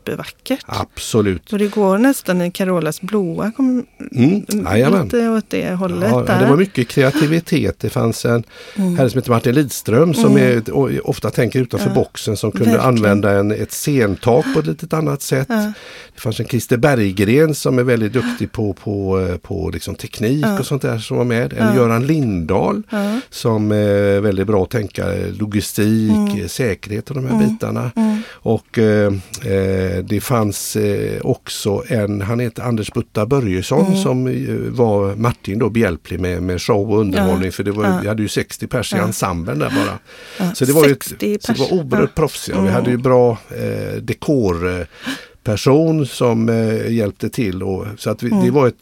[0.06, 0.60] supervackert.
[0.66, 1.52] Absolut.
[1.52, 3.52] Och det går nästan i Carolas blåa.
[3.56, 3.86] Kom,
[4.16, 5.04] Mm, jajamän.
[5.04, 6.40] lite åt det hållet Ja, där.
[6.40, 7.76] det var mycket kreativitet.
[7.80, 8.42] Det fanns en
[8.76, 8.96] Mm.
[8.98, 12.64] herre som heter Martin Lidström som är, och ofta tänker utanför Ja, boxen som kunde
[12.64, 12.86] verkligen.
[12.88, 15.46] använda en, ett scentak på ett litet annat sätt.
[15.50, 15.72] Ja.
[16.14, 20.58] Det fanns en Christer Berggren som är väldigt duktig på, på, på liksom teknik Ja.
[20.58, 21.52] och sånt där som var med.
[21.52, 21.76] En.
[21.76, 22.82] Göran Lindahl
[23.30, 25.06] som är väldigt bra att tänka
[25.38, 26.48] logistik, Mm.
[26.48, 27.48] säkerhet och de här Mm.
[27.48, 27.90] bitarna.
[27.96, 28.18] Mm.
[28.32, 29.12] Och eh,
[29.44, 34.02] eh, det fanns eh, också en, han heter Anders Butta Börjesson Mm.
[34.02, 37.44] som eh, var Martin då behjälplig med, med show och underhållning.
[37.44, 37.50] Ja.
[37.52, 37.98] För det var, Ja.
[38.02, 39.02] vi hade ju 60 pers i Ja.
[39.02, 39.98] ensemblen där bara.
[40.38, 42.20] Ja, Så det var, ju ett, 60 så det var oerhört Ja.
[42.20, 42.54] proffsiga.
[42.54, 42.72] Vi Mm.
[42.74, 47.62] hade ju bra eh, dekorperson som eh, hjälpte till.
[47.62, 48.54] Och, så att vi, det Mm.
[48.54, 48.74] var ett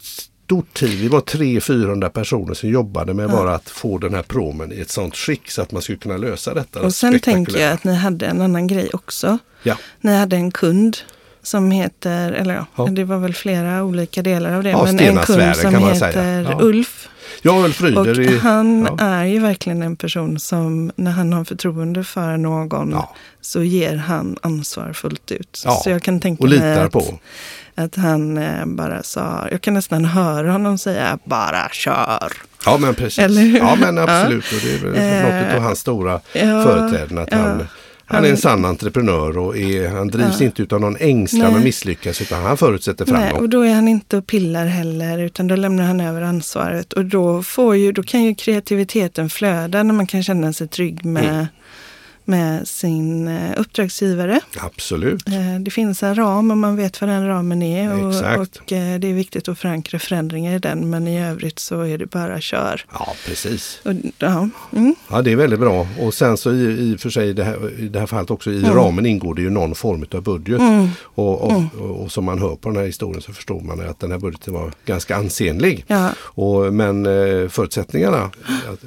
[0.51, 0.91] stort team.
[0.91, 3.29] Vi var 300-400 personer som jobbade med Ja.
[3.29, 6.17] bara att få den här promen i ett sånt skick så att man skulle kunna
[6.17, 6.81] lösa detta.
[6.81, 9.37] Och sen tänker jag att ni hade en annan grej också.
[9.63, 9.75] Ja.
[10.01, 10.97] Ni hade en kund
[11.43, 12.85] som heter, eller ja, Ja.
[12.85, 14.69] det var väl flera olika delar av det.
[14.69, 16.57] Ja, men en kund som heter säga.
[17.41, 17.63] Ja.
[17.65, 17.81] Ulf.
[17.83, 18.33] Ulf Och Ryder.
[18.33, 19.05] i- han ja.
[19.05, 23.15] är ju verkligen en person som när han har förtroende för någon Ja.
[23.41, 25.61] så ger han ansvar fullt ut.
[25.65, 27.19] Ja, Så jag kan tänka och litar att, på.
[27.75, 32.31] att han eh, bara sa, jag kan nästan höra honom säga bara kör.
[32.65, 33.19] Ja men precis.
[33.19, 33.57] Eller?
[33.57, 34.45] Ja men absolut.
[34.51, 37.17] Och det är väl Eh, något av hans stora ja, företräden.
[37.17, 37.67] Att han,
[38.13, 40.45] han är en sann entreprenör och är, han drivs Ja.
[40.45, 41.55] inte utav någon ängslan Nej.
[41.57, 43.39] att misslyckas utan han förutsätter Nej, framgång.
[43.41, 46.93] och då är han inte och pillar heller utan då lämnar han över ansvaret.
[46.93, 51.05] Och då, får ju, då kan ju kreativiteten flöda när man kan känna sig trygg
[51.05, 51.45] med, Mm.
[52.25, 54.39] Med sin eh, uppdragsgivare.
[54.59, 55.27] Absolut.
[55.27, 57.93] Eh, Det finns en ram och man vet vad den ramen är.
[57.93, 60.89] Och, och eh, det är viktigt att förankra förändringar i den.
[60.89, 62.85] Men i övrigt så är det bara kör.
[62.93, 63.79] Ja precis.
[63.85, 65.87] Och, ja, mm, Ja det är väldigt bra.
[65.99, 68.57] Och sen så i, i för sig det här, i det här fallet också i
[68.63, 68.73] Mm.
[68.75, 70.59] ramen ingår det ju någon form av budget.
[70.59, 71.67] mm, Och, och, Mm.
[71.91, 74.53] och, som man hör på den här historien så förstår man att den här budgeten
[74.53, 75.83] var ganska ansenlig.
[75.87, 77.05] ja, Och, men
[77.49, 78.83] förutsättningarna att,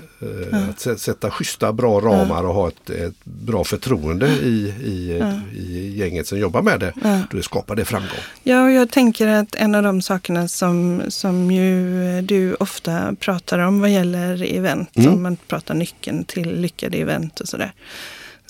[0.53, 5.40] att sä- sätta schyssta bra ramar och ha ett, ett bra förtroende i, i, Ja.
[5.58, 6.92] i gänget som jobbar med det.
[7.02, 7.20] ja.
[7.30, 8.18] Då skapar det framgång.
[8.42, 13.58] Ja, och jag tänker att en av de sakerna som, som ju du ofta pratar
[13.58, 15.14] om vad gäller event, Mm.
[15.14, 17.72] om man pratar nyckeln till lyckade event och sådär,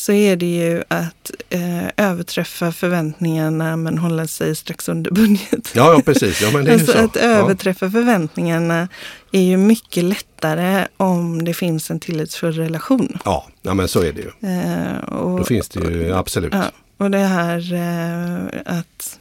[0.05, 5.73] så är det ju att eh, överträffa förväntningarna men hålla sig strax under budget.
[5.75, 6.43] Ja, ja precis.
[6.43, 6.99] Ja, men det är alltså så.
[6.99, 7.23] att Ja.
[7.23, 8.88] överträffa förväntningarna
[9.33, 13.19] är ju mycket lättare om det finns en tillitsfull relation.
[13.25, 14.51] Ja, ja, men så är det ju.
[14.51, 16.55] Eh, och, Då finns det ju absolut.
[16.55, 16.64] Ja,
[16.97, 19.19] och det här eh, att,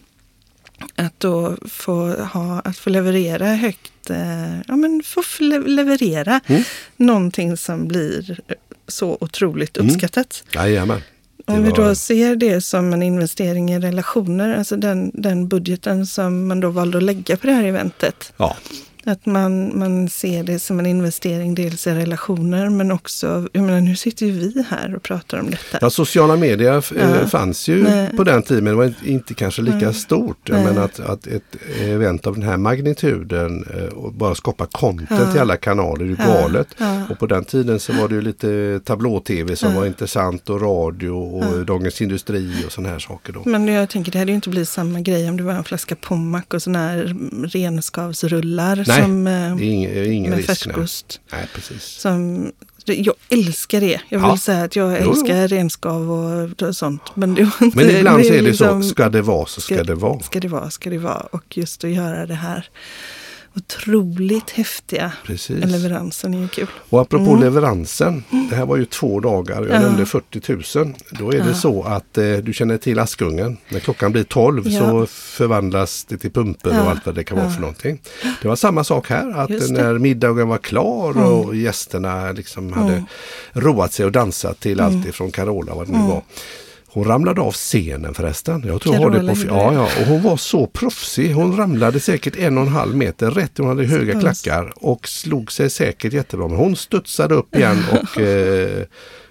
[0.95, 5.21] att då få, ha, att få leverera högt, eh, ja men få
[5.65, 6.63] leverera Mm.
[6.97, 8.39] någonting som blir
[8.93, 9.89] så otroligt Mm.
[9.89, 10.43] uppskattat.
[10.55, 11.01] Jajamän.
[11.45, 16.05] Det Om vi då ser det som en investering i relationer, alltså den, den budgeten
[16.05, 18.33] som man då valde att lägga på det här eventet.
[18.37, 18.57] Ja,
[19.05, 23.81] Att man, man ser det som en investering dels i relationer men också, jag menar
[23.81, 25.77] nu sitter ju vi här och pratar om detta.
[25.81, 27.27] Ja, sociala medier eh, Ja.
[27.27, 28.17] fanns ju Nej.
[28.17, 29.93] på den tiden men det var inte- kanske lika Nej.
[29.93, 30.49] stort.
[30.49, 31.43] Menar att, att ett
[31.81, 35.31] event av den här magnituden eh, och bara skapa content Ja.
[35.31, 36.25] till alla kanaler är ju Ja.
[36.41, 36.67] galet.
[37.09, 41.09] Och på den tiden så var det ju lite tablå-tv som var intressant och radio
[41.09, 41.43] och.
[41.65, 43.41] Dagens Industri och sådana här saker då.
[43.45, 45.95] Men jag tänker det hade ju inte blivit samma grej om det var en flaska
[45.95, 47.15] Pommac och sådana här
[47.47, 50.47] renskavsrullar Nej, som, eh, Det är ingen, ingen med risk.
[50.49, 50.55] Nej.
[50.57, 51.19] färskost.
[51.31, 51.83] nej, precis.
[51.83, 52.51] Som,
[52.85, 54.01] det- jag älskar det.
[54.09, 54.37] Jag vill Ja.
[54.37, 55.11] säga att jag Jo, jo.
[55.11, 57.01] älskar renskav och, sånt.
[57.15, 59.83] Men, det inte, Men ibland så är det liksom- så, ska det vara så ska
[59.83, 60.19] det vara.
[60.19, 61.27] Ska det vara, ska det vara.
[61.31, 62.69] Och just att göra det här
[63.55, 65.65] otroligt häftiga Precis.
[65.65, 66.67] leveransen är ju kul.
[66.89, 67.39] Och apropå Mm.
[67.43, 69.79] leveransen, det här var ju två dagar, jag Ja.
[69.79, 70.93] nämnde 40 000.
[71.11, 71.53] Då är det Ja.
[71.53, 73.57] så att eh, du känner till Askungen.
[73.69, 74.79] När klockan blir 12 Ja.
[74.79, 78.01] så förvandlas det till pumper och allt vad det kan vara för någonting.
[78.41, 79.71] Det var samma sak här, att det.
[79.71, 81.23] när middagen var klar Mm.
[81.23, 83.05] och gästerna liksom hade Mm.
[83.53, 84.97] roat sig och dansat till Mm.
[84.97, 86.09] allt ifrån Carola vad det nu Mm.
[86.09, 86.21] var.
[86.93, 88.63] Hon ramlade av scenen förresten.
[88.67, 91.33] Jag tror har det Carola på, ja, ja, och hon var så proffsig.
[91.33, 93.57] Hon ramlade säkert en och en halv meter rätt.
[93.57, 96.47] Hon hade höga klackar och slog sig säkert jättebra.
[96.47, 98.83] Men hon studsade upp igen och eh,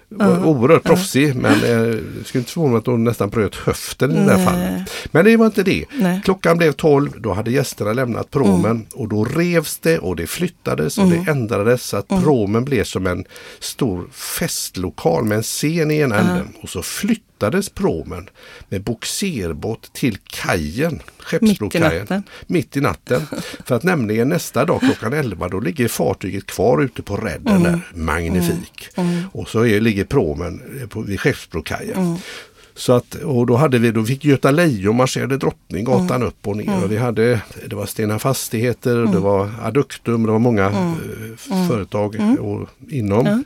[0.09, 1.35] var oerhört proffsig.
[1.35, 4.45] Men eh, skulle inte förvåna att hon nästan bröt höften i det Nej.
[4.45, 4.89] fallet.
[5.11, 5.85] Men det var inte det.
[5.91, 6.21] Nej.
[6.23, 10.97] Klockan blev 12, då hade gästerna lämnat promen och då revs det och det flyttades
[10.97, 11.23] och Mm.
[11.25, 13.25] det ändrades så att promen blev som en
[13.59, 18.29] stor festlokal med en scen i ena änden och så flyttades flyttades promen
[18.69, 21.99] med boxerbåt till kajen, Mitt Skeppsbrokajen.
[21.99, 22.23] natten.
[22.47, 23.21] Mitt i natten.
[23.65, 27.79] För att nämligen nästa dag klockan 11 då ligger fartyget kvar ute på redden där,
[27.93, 28.87] magnifik.
[29.31, 32.17] Och så är, ligger promen på, vid Skeppsbrokajen.
[32.75, 36.83] Så att, och då, hade vi, då fick Göta Lejon marscherade Drottninggatan upp och ner.
[36.83, 42.15] Och vi hade, det var Stena Fastigheter, det var Aduktum, det var många eh, företag
[42.39, 43.43] och inom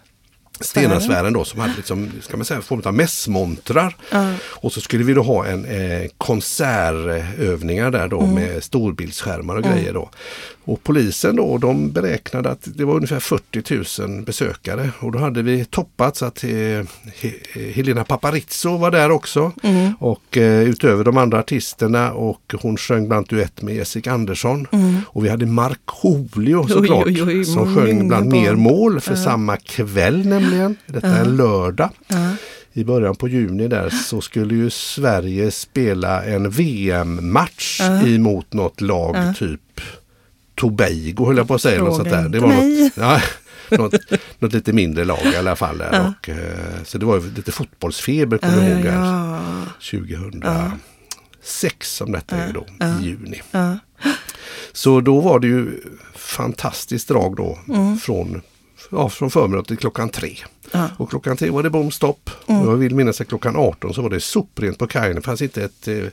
[0.60, 3.96] Stenasfären då som hade liksom, ska man säga, form av mässmontrar.
[4.46, 9.93] Och så skulle vi då ha en eh, konsertövningar där då med storbildsskärmar och grejer
[9.93, 10.10] då.
[10.65, 14.89] Och polisen då, de beräknade att det var ungefär 40 000 besökare.
[15.00, 19.52] Och då hade vi toppat så att eh, He- Helena Paparizou var där också.
[20.00, 24.67] Och eh, utöver de andra artisterna och hon sjöng bland duett med Jessica Andersson.
[25.06, 29.58] Och vi hade Markoolio såklart oj, oj, som många sjöng bland mer mål för samma
[29.58, 30.77] kväll nämligen.
[30.86, 31.89] Detta är en lördag.
[32.73, 39.15] I början på juni där så skulle ju Sverige spela en VM-match emot något lag
[39.38, 39.62] typ
[40.55, 41.83] Tobago höll jag på att säga.
[41.83, 42.21] Något sånt där.
[42.21, 43.21] Fråga Det var något, ja,
[43.77, 43.93] något,
[44.39, 45.77] något lite mindre lag i alla fall.
[45.77, 46.13] Där.
[46.19, 48.86] Och, eh, så det var ju lite fotbollsfeber kommer jag ihåg.
[48.86, 49.39] Ja.
[49.91, 53.41] 2006 som detta är då, i juni.
[54.73, 55.81] Så då var det ju
[56.15, 57.60] fantastiskt drag då
[58.01, 58.41] från,
[58.91, 60.38] ja, från förmiddag till klockan tre.
[60.71, 60.89] Ja.
[60.97, 62.30] Och klockan tre var det bomstopp.
[62.45, 65.15] Och jag vill minnas att klockan 18 så var det soprent på kajen.
[65.15, 66.04] Det fanns inte ett eh,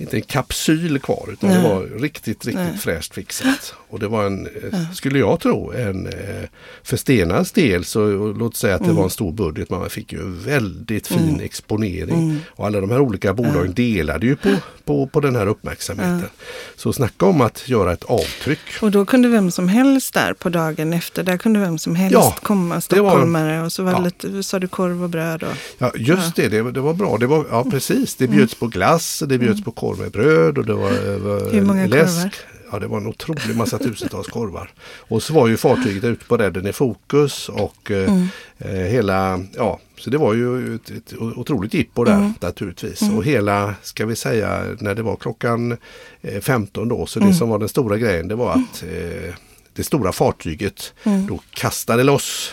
[0.00, 3.74] inte en kapsyl kvar utan det var riktigt, riktigt fräscht fixat.
[3.88, 6.48] Och det var en, eh, skulle jag tro, en eh,
[6.82, 10.30] för Stenas del så låt säga att det var en stor budget man fick ju
[10.30, 12.40] väldigt fin exponering.
[12.48, 16.28] Och alla de här olika bolagen delade ju på, på, på den här uppmärksamheten.
[16.76, 18.58] Så snacka om att göra ett avtryck.
[18.82, 22.12] Och då kunde vem som helst där på dagen efter, där kunde vem som helst
[22.12, 23.62] Ja, komma, var- stockholmare.
[23.62, 24.04] Och så var det ja.
[24.04, 25.52] lite, sa du korv och bröd och...
[25.78, 27.18] Ja, just det, det, det var bra.
[27.18, 28.14] Det var, ja, precis.
[28.16, 31.62] Det bjöds på glass, det bjöds på korv med bröd och det var, var Hur
[31.62, 32.14] många läsk.
[32.16, 32.30] korvar?
[32.72, 34.70] Ja, det var en otrolig massa tusentals korvar.
[34.98, 38.26] Och så var ju fartyget ute på redden i fokus och eh, Mm.
[38.58, 42.32] eh, hela, ja, så det var ju ett, ett otroligt jippo där Mm.
[42.40, 43.02] naturligtvis.
[43.16, 45.76] Och hela, ska vi säga, när det var klockan
[46.22, 47.36] eh, 15 då, så det Mm.
[47.36, 49.34] som var den stora grejen det var att eh,
[49.74, 51.26] det stora fartyget Mm.
[51.26, 52.52] då kastade loss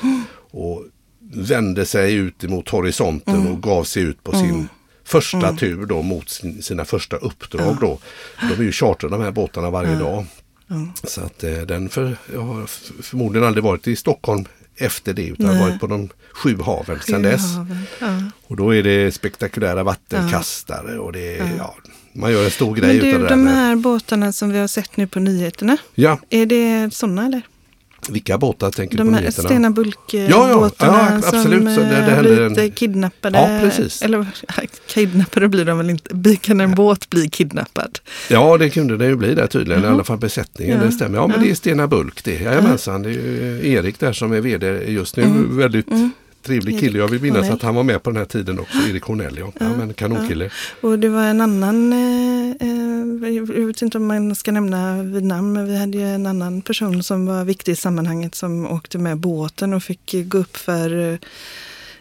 [0.51, 0.83] och
[1.33, 3.51] vände sig ut mot horisonten Mm.
[3.53, 4.67] och gav sig ut på sin
[5.07, 7.99] första tur då mot sin, sina första uppdrag då.
[8.41, 10.25] De är ju chartrade de här båtarna varje dag.
[11.03, 12.65] Så att eh, den för, jag har
[13.03, 15.59] förmodligen aldrig varit i Stockholm efter det utan Nej.
[15.59, 17.55] varit på de sju haven sedan dess.
[17.55, 17.77] Haven.
[17.99, 18.07] Ja.
[18.47, 21.75] Och då är det spektakulära vattenkastare och det är, ja,
[22.13, 23.29] man gör en stor grej Men utav du, det där.
[23.29, 27.41] de här båtarna som vi har sett nu på nyheterna, Ja, är det sådana eller?
[28.09, 29.49] Vilka båtar tänker du på nyheterna?
[29.49, 29.73] Stena Ja, ja,
[30.33, 31.63] Bulk-båtarna ja, absolut.
[31.75, 33.37] som det- det eh, händer en- kidnappade.
[33.39, 34.01] Ja, precis.
[34.01, 34.25] Eller
[34.87, 36.35] kidnappade blir de väl inte.
[36.41, 37.99] Kan en båt bli kidnappad?
[38.29, 39.83] Ja, det kunde det ju bli där tydligen.
[39.83, 39.93] I Mhm.
[39.93, 40.85] alla fall besättningen, Ja.
[40.85, 41.17] det stämmer.
[41.17, 41.43] Ja, men Ja.
[41.43, 42.41] det är Stena Bulk det.
[42.41, 45.23] Jajamensan, det är ju Erik där som är vd just nu.
[45.23, 45.57] Mm.
[45.57, 45.87] Väldigt
[46.47, 46.99] trevlig kille.
[46.99, 47.53] Jag vill minnas Hornell.
[47.53, 49.37] att han var med på den här tiden också, Erik Hornell.
[49.37, 50.49] Ja, ja men kanonkille.
[50.81, 55.23] Och det var en annan, eh, eh, jag vet inte om man ska nämna vid
[55.23, 58.97] namn, men vi hade ju en annan person som var viktig i sammanhanget som åkte
[58.97, 61.19] med båten och fick eh, gå upp för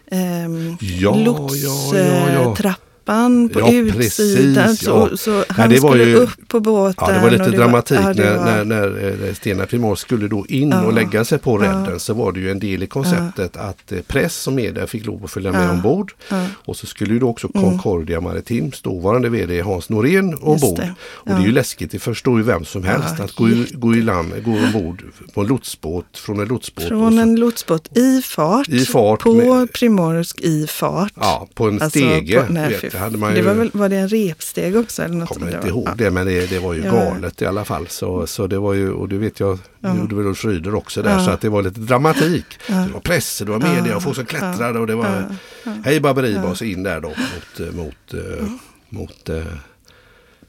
[0.07, 0.49] eh,
[0.81, 1.49] Ja, ja,
[1.95, 2.77] ja, ja.
[3.07, 4.65] Lotstrappan på Ja, utsidan.
[4.67, 5.17] precis, så, ja.
[5.17, 6.95] så han det var skulle ju- upp på båten.
[7.09, 8.89] Ja, det var lite dramatik det när, var- när,
[9.21, 11.69] när Stena Primor skulle då in och lägga sig på Ja.
[11.71, 15.07] redden så var det ju en del i konceptet att eh, press och media fick
[15.07, 16.13] lov att följa med ombord.
[16.31, 16.47] Mm.
[16.65, 20.77] Och så skulle ju då också Concordia Maritims dåvarande vd Hans Norén ombord.
[20.79, 20.95] det.
[21.01, 23.95] Och det är ju läskigt, det förstår ju vem som helst att gå i, gå
[23.95, 25.03] i land, gå ombord
[25.35, 26.85] på en lotsbåt från en lotsbåt.
[26.85, 31.13] Från så, en lotsbåt i fart, I fart på med- Primorsk i fart.
[31.17, 32.41] Ja, på en Alltså, stege.
[32.47, 35.03] på- nej, det hade man det ju, var, väl, var det en repsteg också?
[35.03, 35.95] Eller något kommer inte Det ihåg ja.
[35.97, 36.91] det men det, det var ju Ja.
[36.93, 37.87] galet i alla fall.
[37.89, 41.03] Så, så det var ju, och det vet jag, det gjorde väl Ulf Ryder också
[41.03, 41.25] där, Ja.
[41.25, 42.45] så att det var lite dramatik.
[42.67, 45.25] Så det var press, det var media och folk som klättrade och det var
[45.85, 48.47] hej baberiba och så in där då mot, mot, eh,
[48.89, 49.43] mot eh,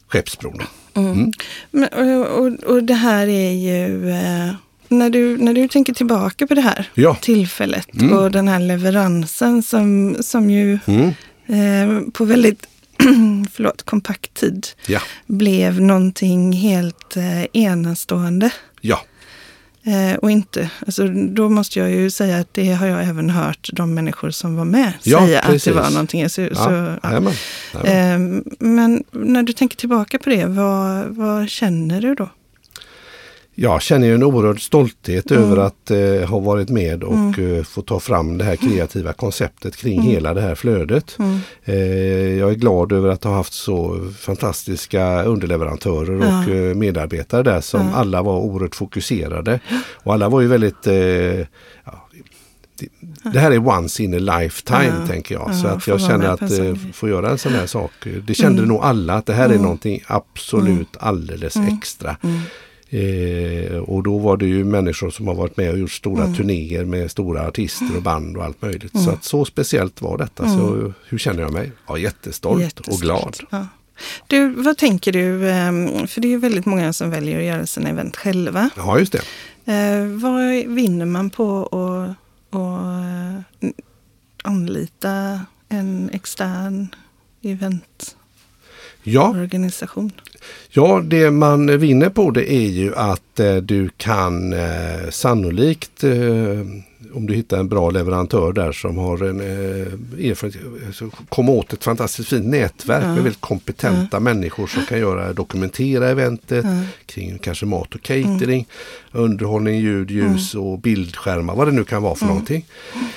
[0.08, 0.62] Skeppsbron.
[0.94, 1.32] Mm.
[1.72, 4.54] Men, och, och, och det här är ju, eh,
[4.88, 7.18] när, du, när du tänker tillbaka på det här Ja.
[7.22, 8.18] tillfället Mm.
[8.18, 11.12] och den här leveransen som, som ju Mm.
[11.48, 12.68] Eh, på väldigt
[13.54, 18.50] förlåt, kompakt tid Ja, blev någonting helt eh, enastående.
[18.82, 19.02] ja,
[19.88, 23.70] Eh, och inte, alltså, då måste jag ju säga att det har jag även hört
[23.74, 25.64] de människor som var med Ja, säga att precis.
[25.64, 26.30] det var någonting.
[26.30, 26.56] Så, ja.
[26.56, 26.98] så, ja.
[27.04, 27.34] jajamän,
[27.74, 28.38] jajamän.
[28.38, 32.30] Eh, men när du tänker tillbaka på det, vad, vad känner du då?
[33.60, 35.44] Jag känner ju en oerhörd stolthet Mm.
[35.44, 39.76] över att eh, ha varit med och eh, få ta fram det här kreativa konceptet
[39.78, 41.16] kring hela det här flödet.
[41.20, 41.40] Mm.
[41.64, 41.76] Eh,
[42.40, 46.54] jag är glad över att ha haft så fantastiska underleverantörer och Ja.
[46.54, 47.96] eh, medarbetare där som Ja.
[47.96, 49.60] alla var oerhört fokuserade.
[50.04, 52.08] Och alla var ju väldigt eh, ja,
[53.34, 55.08] det, här är once in a lifetime Ja.
[55.08, 55.50] tänker jag.
[55.50, 57.92] Ja, så att jag känner att eh, få göra en sån här sak.
[58.28, 58.70] Det kände Mm.
[58.70, 59.62] nog alla att det här är Mm.
[59.62, 61.78] någonting absolut alldeles Mm.
[61.78, 62.18] extra.
[62.90, 63.74] Mm.
[63.74, 66.36] Eh, och då var det ju människor som har varit med och gjort stora Mm.
[66.36, 68.94] turnéer med stora artister och band och allt möjligt.
[68.94, 69.06] Mm.
[69.06, 70.44] Så att så speciellt var detta.
[70.46, 70.58] Mm.
[70.58, 71.72] Så hur känner jag mig?
[71.88, 72.88] Ja, jättestolt, Jättestolt.
[72.98, 73.38] och glad.
[73.50, 73.68] Ja.
[74.28, 77.66] Du, vad tänker du, ehm, för det är ju väldigt många som väljer att göra
[77.66, 78.70] sina event själva.
[78.78, 79.22] Ja, just det.
[79.74, 80.44] Eh, vad
[80.76, 82.10] vinner man på att
[82.50, 83.70] att, eh,
[84.44, 86.88] anlita en extern
[87.42, 88.18] eventorganisation?
[89.04, 89.34] Ja,
[90.70, 96.12] ja, det man vinner på det är ju att eh, du kan eh, sannolikt eh,
[97.14, 101.74] om du hittar en bra leverantör där som har en eh, erfarenhet, så komma åt
[101.74, 103.08] ett fantastiskt fint nätverk Ja.
[103.08, 106.82] med väldigt kompetenta människor som kan göra, dokumentera eventet Ja.
[107.06, 108.66] kring kanske mat och catering,
[109.12, 112.66] underhållning, ljud, ljus och bildskärmar, vad det nu kan vara för någonting.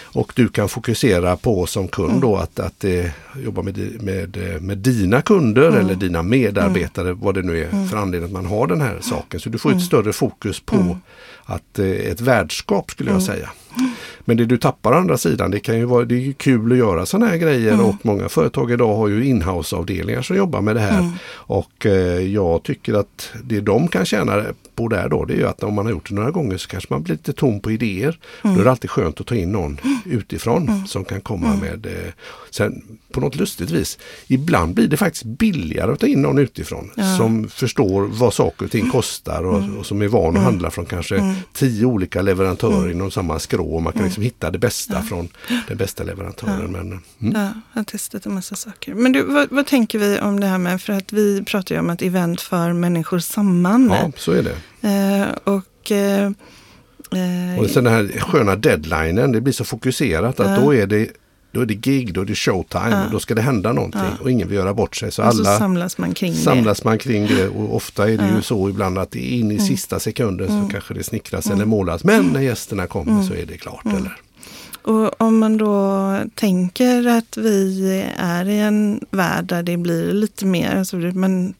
[0.02, 3.06] Och du kan fokusera på som kund då att, att eh,
[3.44, 8.26] jobba med, med, med dina kunder eller dina medarbetare, vad det nu är för anledning
[8.26, 9.40] att man har den här saken.
[9.40, 10.98] Så du får ett större fokus på
[11.44, 13.50] att eh, ett värdskap skulle jag säga.
[14.24, 16.78] Men det du tappar å andra sidan, det kan ju vara det är kul att
[16.78, 20.80] göra sådana här grejer och många företag idag har ju inhouse-avdelningar som jobbar med det
[20.80, 21.12] här.
[21.32, 21.92] Och eh,
[22.32, 24.42] jag tycker att det de kan tjäna
[24.74, 26.68] på där då, det är ju att om man har gjort det några gånger så
[26.68, 28.18] kanske man blir lite tom på idéer.
[28.42, 32.12] Då är det alltid skönt att ta in någon utifrån som kan komma med, eh,
[32.50, 36.90] sen på något lustigt vis, ibland blir det faktiskt billigare att ta in någon utifrån
[36.94, 37.16] Ja.
[37.16, 40.86] som förstår vad saker och ting kostar och, och som är van att handla från
[40.86, 45.28] kanske tio olika leverantörer inom samma skrå och man kan liksom hitta det bästa från
[45.68, 46.72] den bästa leverantören.
[46.72, 47.02] Men, mm.
[47.20, 48.94] Ja, jag har testat en massa saker.
[48.94, 51.78] Men du, vad, vad tänker vi om det här med, för att vi pratar ju
[51.78, 53.90] om att event för människor samman.
[53.90, 54.56] ja, så är det.
[54.88, 60.50] Eh, och eh, eh, Och sen den här sköna deadlinen, det blir så fokuserat att
[60.50, 60.56] Ja.
[60.64, 61.08] då är det
[61.52, 63.04] då är det gig, då är det showtime, Ja.
[63.04, 64.22] och då ska det hända någonting Ja.
[64.22, 65.12] och ingen vill göra bort sig.
[65.12, 68.26] Så och så alla samlas man kring samlas man kring det och ofta är det
[68.30, 68.36] Ja.
[68.36, 69.66] ju så ibland att det in i Mm.
[69.66, 72.04] sista sekunden så kanske det snickras eller målas.
[72.04, 73.24] Men när gästerna kommer Mm.
[73.24, 73.86] så är det klart.
[73.86, 73.96] Eller?
[74.00, 74.10] det.
[74.82, 80.46] Och om man då tänker att vi är i en värld där det blir lite
[80.46, 81.54] mer, alltså, det- men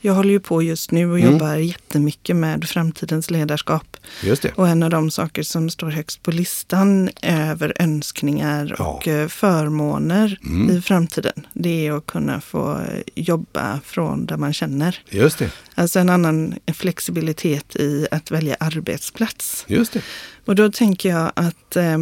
[0.00, 1.32] jag håller ju på just nu och Mm.
[1.32, 3.96] jobbar jättemycket med framtidens ledarskap.
[4.22, 4.52] Just det.
[4.54, 8.84] Och en av de saker som står högst på listan över önskningar Ja.
[8.84, 10.76] och eh, förmåner Mm.
[10.76, 12.80] i framtiden, det är att kunna få
[13.14, 14.98] jobba från där man känner.
[15.10, 15.50] Just det.
[15.74, 19.64] Alltså en annan flexibilitet i att välja arbetsplats.
[19.68, 20.02] Just det.
[20.44, 21.98] Och då tänker jag att, eh,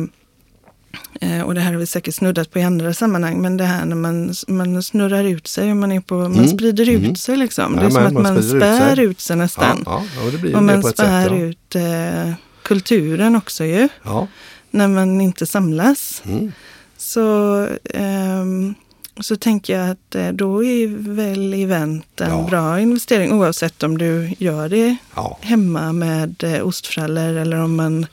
[1.45, 3.97] och det här har vi säkert snuddat på i andra sammanhang, men det här när
[3.97, 6.49] man, man snurrar ut sig och man, är på, man Mm.
[6.49, 7.17] sprider ut Mm.
[7.17, 7.73] sig liksom.
[7.77, 9.05] Det är Ja, som att man man sprider ut spär sig.
[9.05, 9.83] ut sig Ja, nästan.
[9.87, 10.05] ja,
[10.45, 10.93] ja, och man sätt.
[10.95, 11.37] spär Ja.
[11.37, 14.27] ut eh, kulturen också ju, Ja.
[14.71, 16.23] när man inte samlas.
[16.27, 16.53] Mm.
[16.97, 18.75] Så, ehm,
[19.21, 22.47] så tänker jag att eh, då är väl event en Ja.
[22.51, 25.39] bra investering oavsett om du gör det Ja.
[25.41, 28.07] hemma med eh, ostfrallor eller om man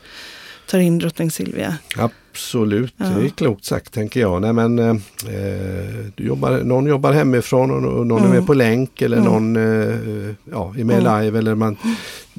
[0.70, 1.78] tar in drottning Silvia.
[2.32, 3.06] Absolut, Ja.
[3.06, 4.42] det är klokt sagt tänker jag.
[4.42, 4.96] Nej, men, eh,
[6.16, 8.38] du jobbar, någon jobbar hemifrån och någon är Mm.
[8.38, 9.32] med på länk eller Mm.
[9.32, 11.22] någon eh, ja, är med Mm.
[11.24, 11.38] live.
[11.40, 11.78] Eller man,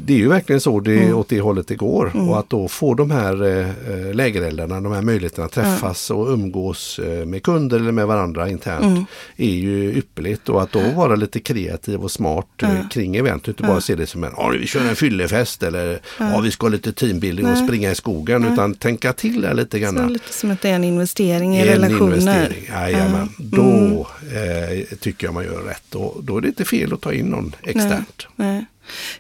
[0.05, 1.17] det är ju verkligen så det, Mm.
[1.17, 2.11] åt det hållet det går.
[2.15, 2.29] Mm.
[2.29, 6.99] Och att då få de här eh, lägereldarna, de här möjligheterna att träffas och umgås
[6.99, 9.05] eh, med kunder eller med varandra internt Mm.
[9.37, 10.49] är ju ypperligt.
[10.49, 12.89] Och att då vara lite kreativ och smart eh, Ja.
[12.91, 13.49] kring event.
[13.49, 16.41] Inte bara se det som en, ja vi kör en fyllefest eller ja.
[16.41, 17.67] vi ska ha lite teambuilding och Nej.
[17.67, 18.43] springa i skogen.
[18.43, 18.53] Nej.
[18.53, 20.13] Utan tänka till där lite Så grann.
[20.13, 22.07] lite som att det är en investering i En relationer.
[22.17, 23.29] investering, jajamän.
[23.39, 23.45] Ja.
[23.45, 25.95] Då eh, tycker jag man gör rätt.
[25.95, 28.27] Och då är det inte fel att ta in någon externt.
[28.37, 28.65] Nej.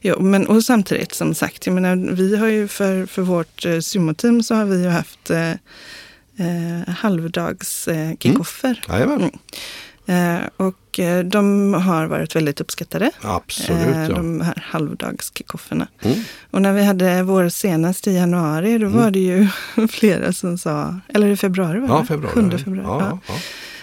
[0.00, 3.78] Jo, men och samtidigt som sagt, jag menar, vi har ju för, för vårt eh,
[3.80, 8.83] sumoteam så har vi ju haft eh, eh, halvdags eh, kickoffer.
[8.88, 10.37] Jajamän, Mm.
[10.37, 13.11] Eh, och eh, de har varit väldigt uppskattade.
[13.22, 13.80] absolut.
[13.96, 14.09] eh, Ja.
[14.09, 15.87] De här halvdags kickofferna.
[16.02, 16.18] Mm.
[16.50, 19.49] Och när vi hade vår senaste i januari, då var det ju
[19.90, 21.94] flera som sa, eller i februari var det?
[21.94, 22.34] Ja, februari.
[22.51, 23.05] 7 februari.
[23.05, 23.34] Ja, Ja.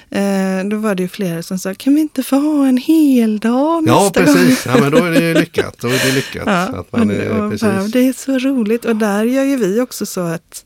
[0.10, 0.18] Ja.
[0.18, 3.40] Eh, då var det ju flera som sa, kan vi inte få ha en hel
[3.40, 4.66] dag ja nästa precis.
[4.66, 5.76] Ja, men då är det lyckat.
[5.80, 6.44] Då är det lyckat.
[6.46, 7.92] Ja, att man, och precis.
[7.92, 8.86] det är så roligt.
[8.86, 10.66] Och där gör ju vi också så att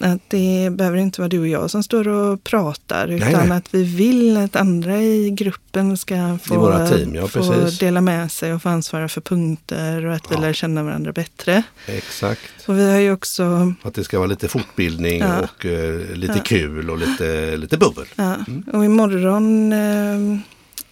[0.00, 3.56] att det behöver inte vara du och jag som står och pratar utan Nej, nej.
[3.58, 8.52] att vi vill att andra i gruppen ska få, team, ja, få dela med sig
[8.54, 10.40] och få ansvara för punkter och att vi Ja.
[10.40, 11.62] lär känna varandra bättre.
[11.86, 12.40] Exakt.
[12.66, 15.40] Och vi har ju också Att det ska vara lite fortbildning Ja.
[15.40, 18.06] och eh, lite kul och lite, lite bubbel.
[18.16, 18.62] Mm.
[18.72, 20.38] och imorgon eh,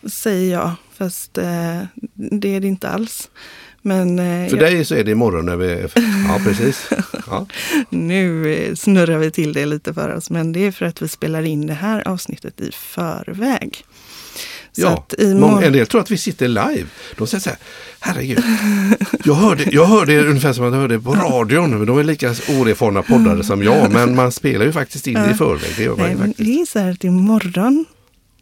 [0.09, 1.83] säger jag, fast eh,
[2.15, 3.31] det är det inte alls.
[3.83, 5.87] Men eh, För jag, dig så är det imorgon när vi...
[6.29, 6.91] Ja, precis.
[7.31, 7.47] Ja.
[7.91, 11.09] nu eh, snurrar vi till det lite för oss, men det är för att vi
[11.09, 13.85] spelar in det här avsnittet i förväg.
[14.73, 16.85] Så Ja, att i många, mor- en del tror att vi sitter live.
[17.17, 17.59] De säger så här,
[18.01, 18.45] herregud,
[19.25, 21.87] jag hörde, jag hörde det ungefär som att jag hörde på radion.
[21.87, 25.35] De är lika oerfarna poddare som jag, men man spelar ju faktiskt in det i
[25.35, 25.71] förväg.
[25.77, 26.39] Det gör man Nej, ju faktiskt.
[26.39, 27.85] det är så här att imorgon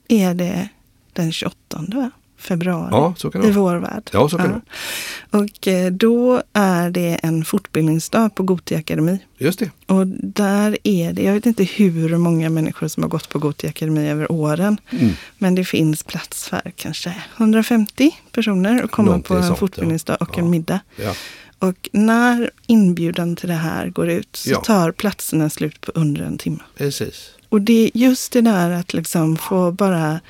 [0.08, 0.68] är det
[1.12, 1.56] den 28
[1.88, 2.10] va?
[2.38, 3.74] Februari Ja, så kan det i vara.
[3.74, 4.10] vår värld.
[4.12, 9.18] Ja, så kan det Och eh, då är det en fortbildningsdag på Gothia Akademi.
[9.38, 9.70] Just det.
[9.86, 13.70] Och där är det, jag vet inte hur många människor som har gått på Gothia
[13.70, 14.78] Akademi över åren.
[14.90, 15.12] Mm.
[15.38, 19.60] Men det finns plats för kanske 150 personer att komma Någonting på en sånt, ja.
[19.60, 20.38] fortbildningsdag och Ja.
[20.42, 20.80] en middag.
[20.96, 21.12] Ja.
[21.58, 24.60] Och när inbjudan till det här går ut så Ja.
[24.60, 26.58] tar platserna slut på under en timme.
[26.76, 27.30] Precis.
[27.48, 30.20] Och det är just det där att liksom få bara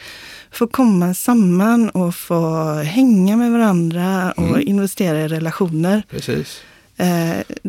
[0.52, 4.68] få komma samman och få hänga med varandra och Mm.
[4.68, 6.02] investera i relationer.
[6.10, 6.60] Precis.
[6.96, 7.06] Eh,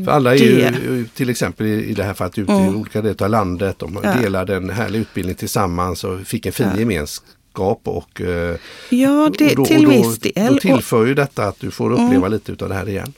[0.06, 2.76] För alla är det- ju till exempel i i det här fallet ute i Mm.
[2.76, 3.80] olika delar av landet.
[3.80, 4.14] De Ja.
[4.14, 6.80] delade en härlig utbildning tillsammans och fick en fin Ja.
[6.80, 7.82] gemenskap.
[7.84, 8.56] Och, eh,
[8.90, 10.54] Ja, det, och då, till och då, viss del.
[10.54, 13.14] Då tillför ju detta att du får uppleva lite utav det här igen.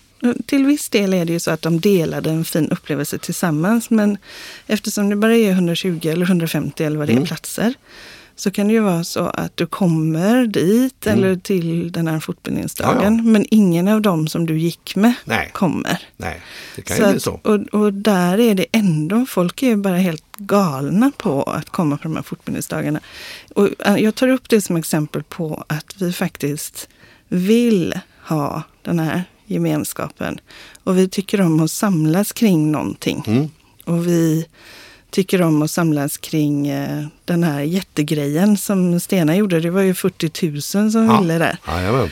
[0.45, 3.89] Till viss del är det ju så att de delade en fin upplevelse tillsammans.
[3.89, 4.17] Men
[4.67, 7.25] eftersom det bara är 120 eller 150 eller vad det är Mm.
[7.27, 7.73] platser.
[8.35, 11.17] Så kan det ju vara så att du kommer dit Mm.
[11.23, 13.17] eller till den här fortbildningsdagen.
[13.17, 15.49] Ja, Men ingen av dem som du gick med Nej.
[15.53, 15.97] kommer.
[16.17, 16.41] Nej,
[16.75, 17.39] det kan Så ju bli att, så.
[17.43, 21.97] och, och där är det ändå, folk är ju bara helt galna på att komma
[21.97, 22.99] på de här fortbildningsdagarna.
[23.55, 26.89] Och eh, jag tar upp det som exempel på att vi faktiskt
[27.27, 30.39] vill ha den här gemenskapen.
[30.83, 33.23] Och vi tycker om att samlas kring någonting.
[33.27, 33.49] Mm.
[33.85, 34.45] Och vi
[35.09, 39.59] tycker om att samlas kring eh, den här jättegrejen som Stena gjorde.
[39.59, 41.21] Det var ju 40 000 som Ja.
[41.21, 41.57] ville.
[41.67, 42.09] Jajamän.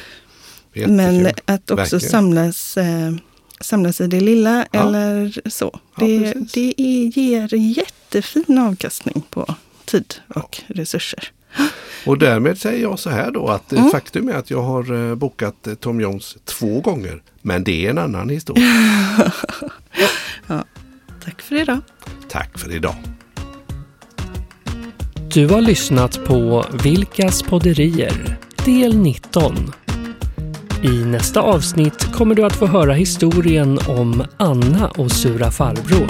[0.74, 2.10] Men att också Verkligen.
[2.12, 3.14] samlas, eh,
[3.62, 4.88] samlas i det lilla Ja.
[4.88, 5.80] eller så.
[5.98, 11.32] Ja, det det är, ger jättefin avkastning på tid och resurser.
[12.06, 13.92] Och därmed säger jag så här då att eh, Mm.
[13.92, 17.22] faktum är att jag har eh, bokat eh, Tom Jones två gånger.
[17.42, 18.64] Men det är en annan historia.
[21.26, 21.80] Tack för idag.
[22.30, 22.96] Tack för idag.
[25.34, 29.72] Du har lyssnat på Vilkas podderier, del 19.
[30.84, 36.08] I nästa avsnitt kommer du att få höra historien om Anna och sura farbror.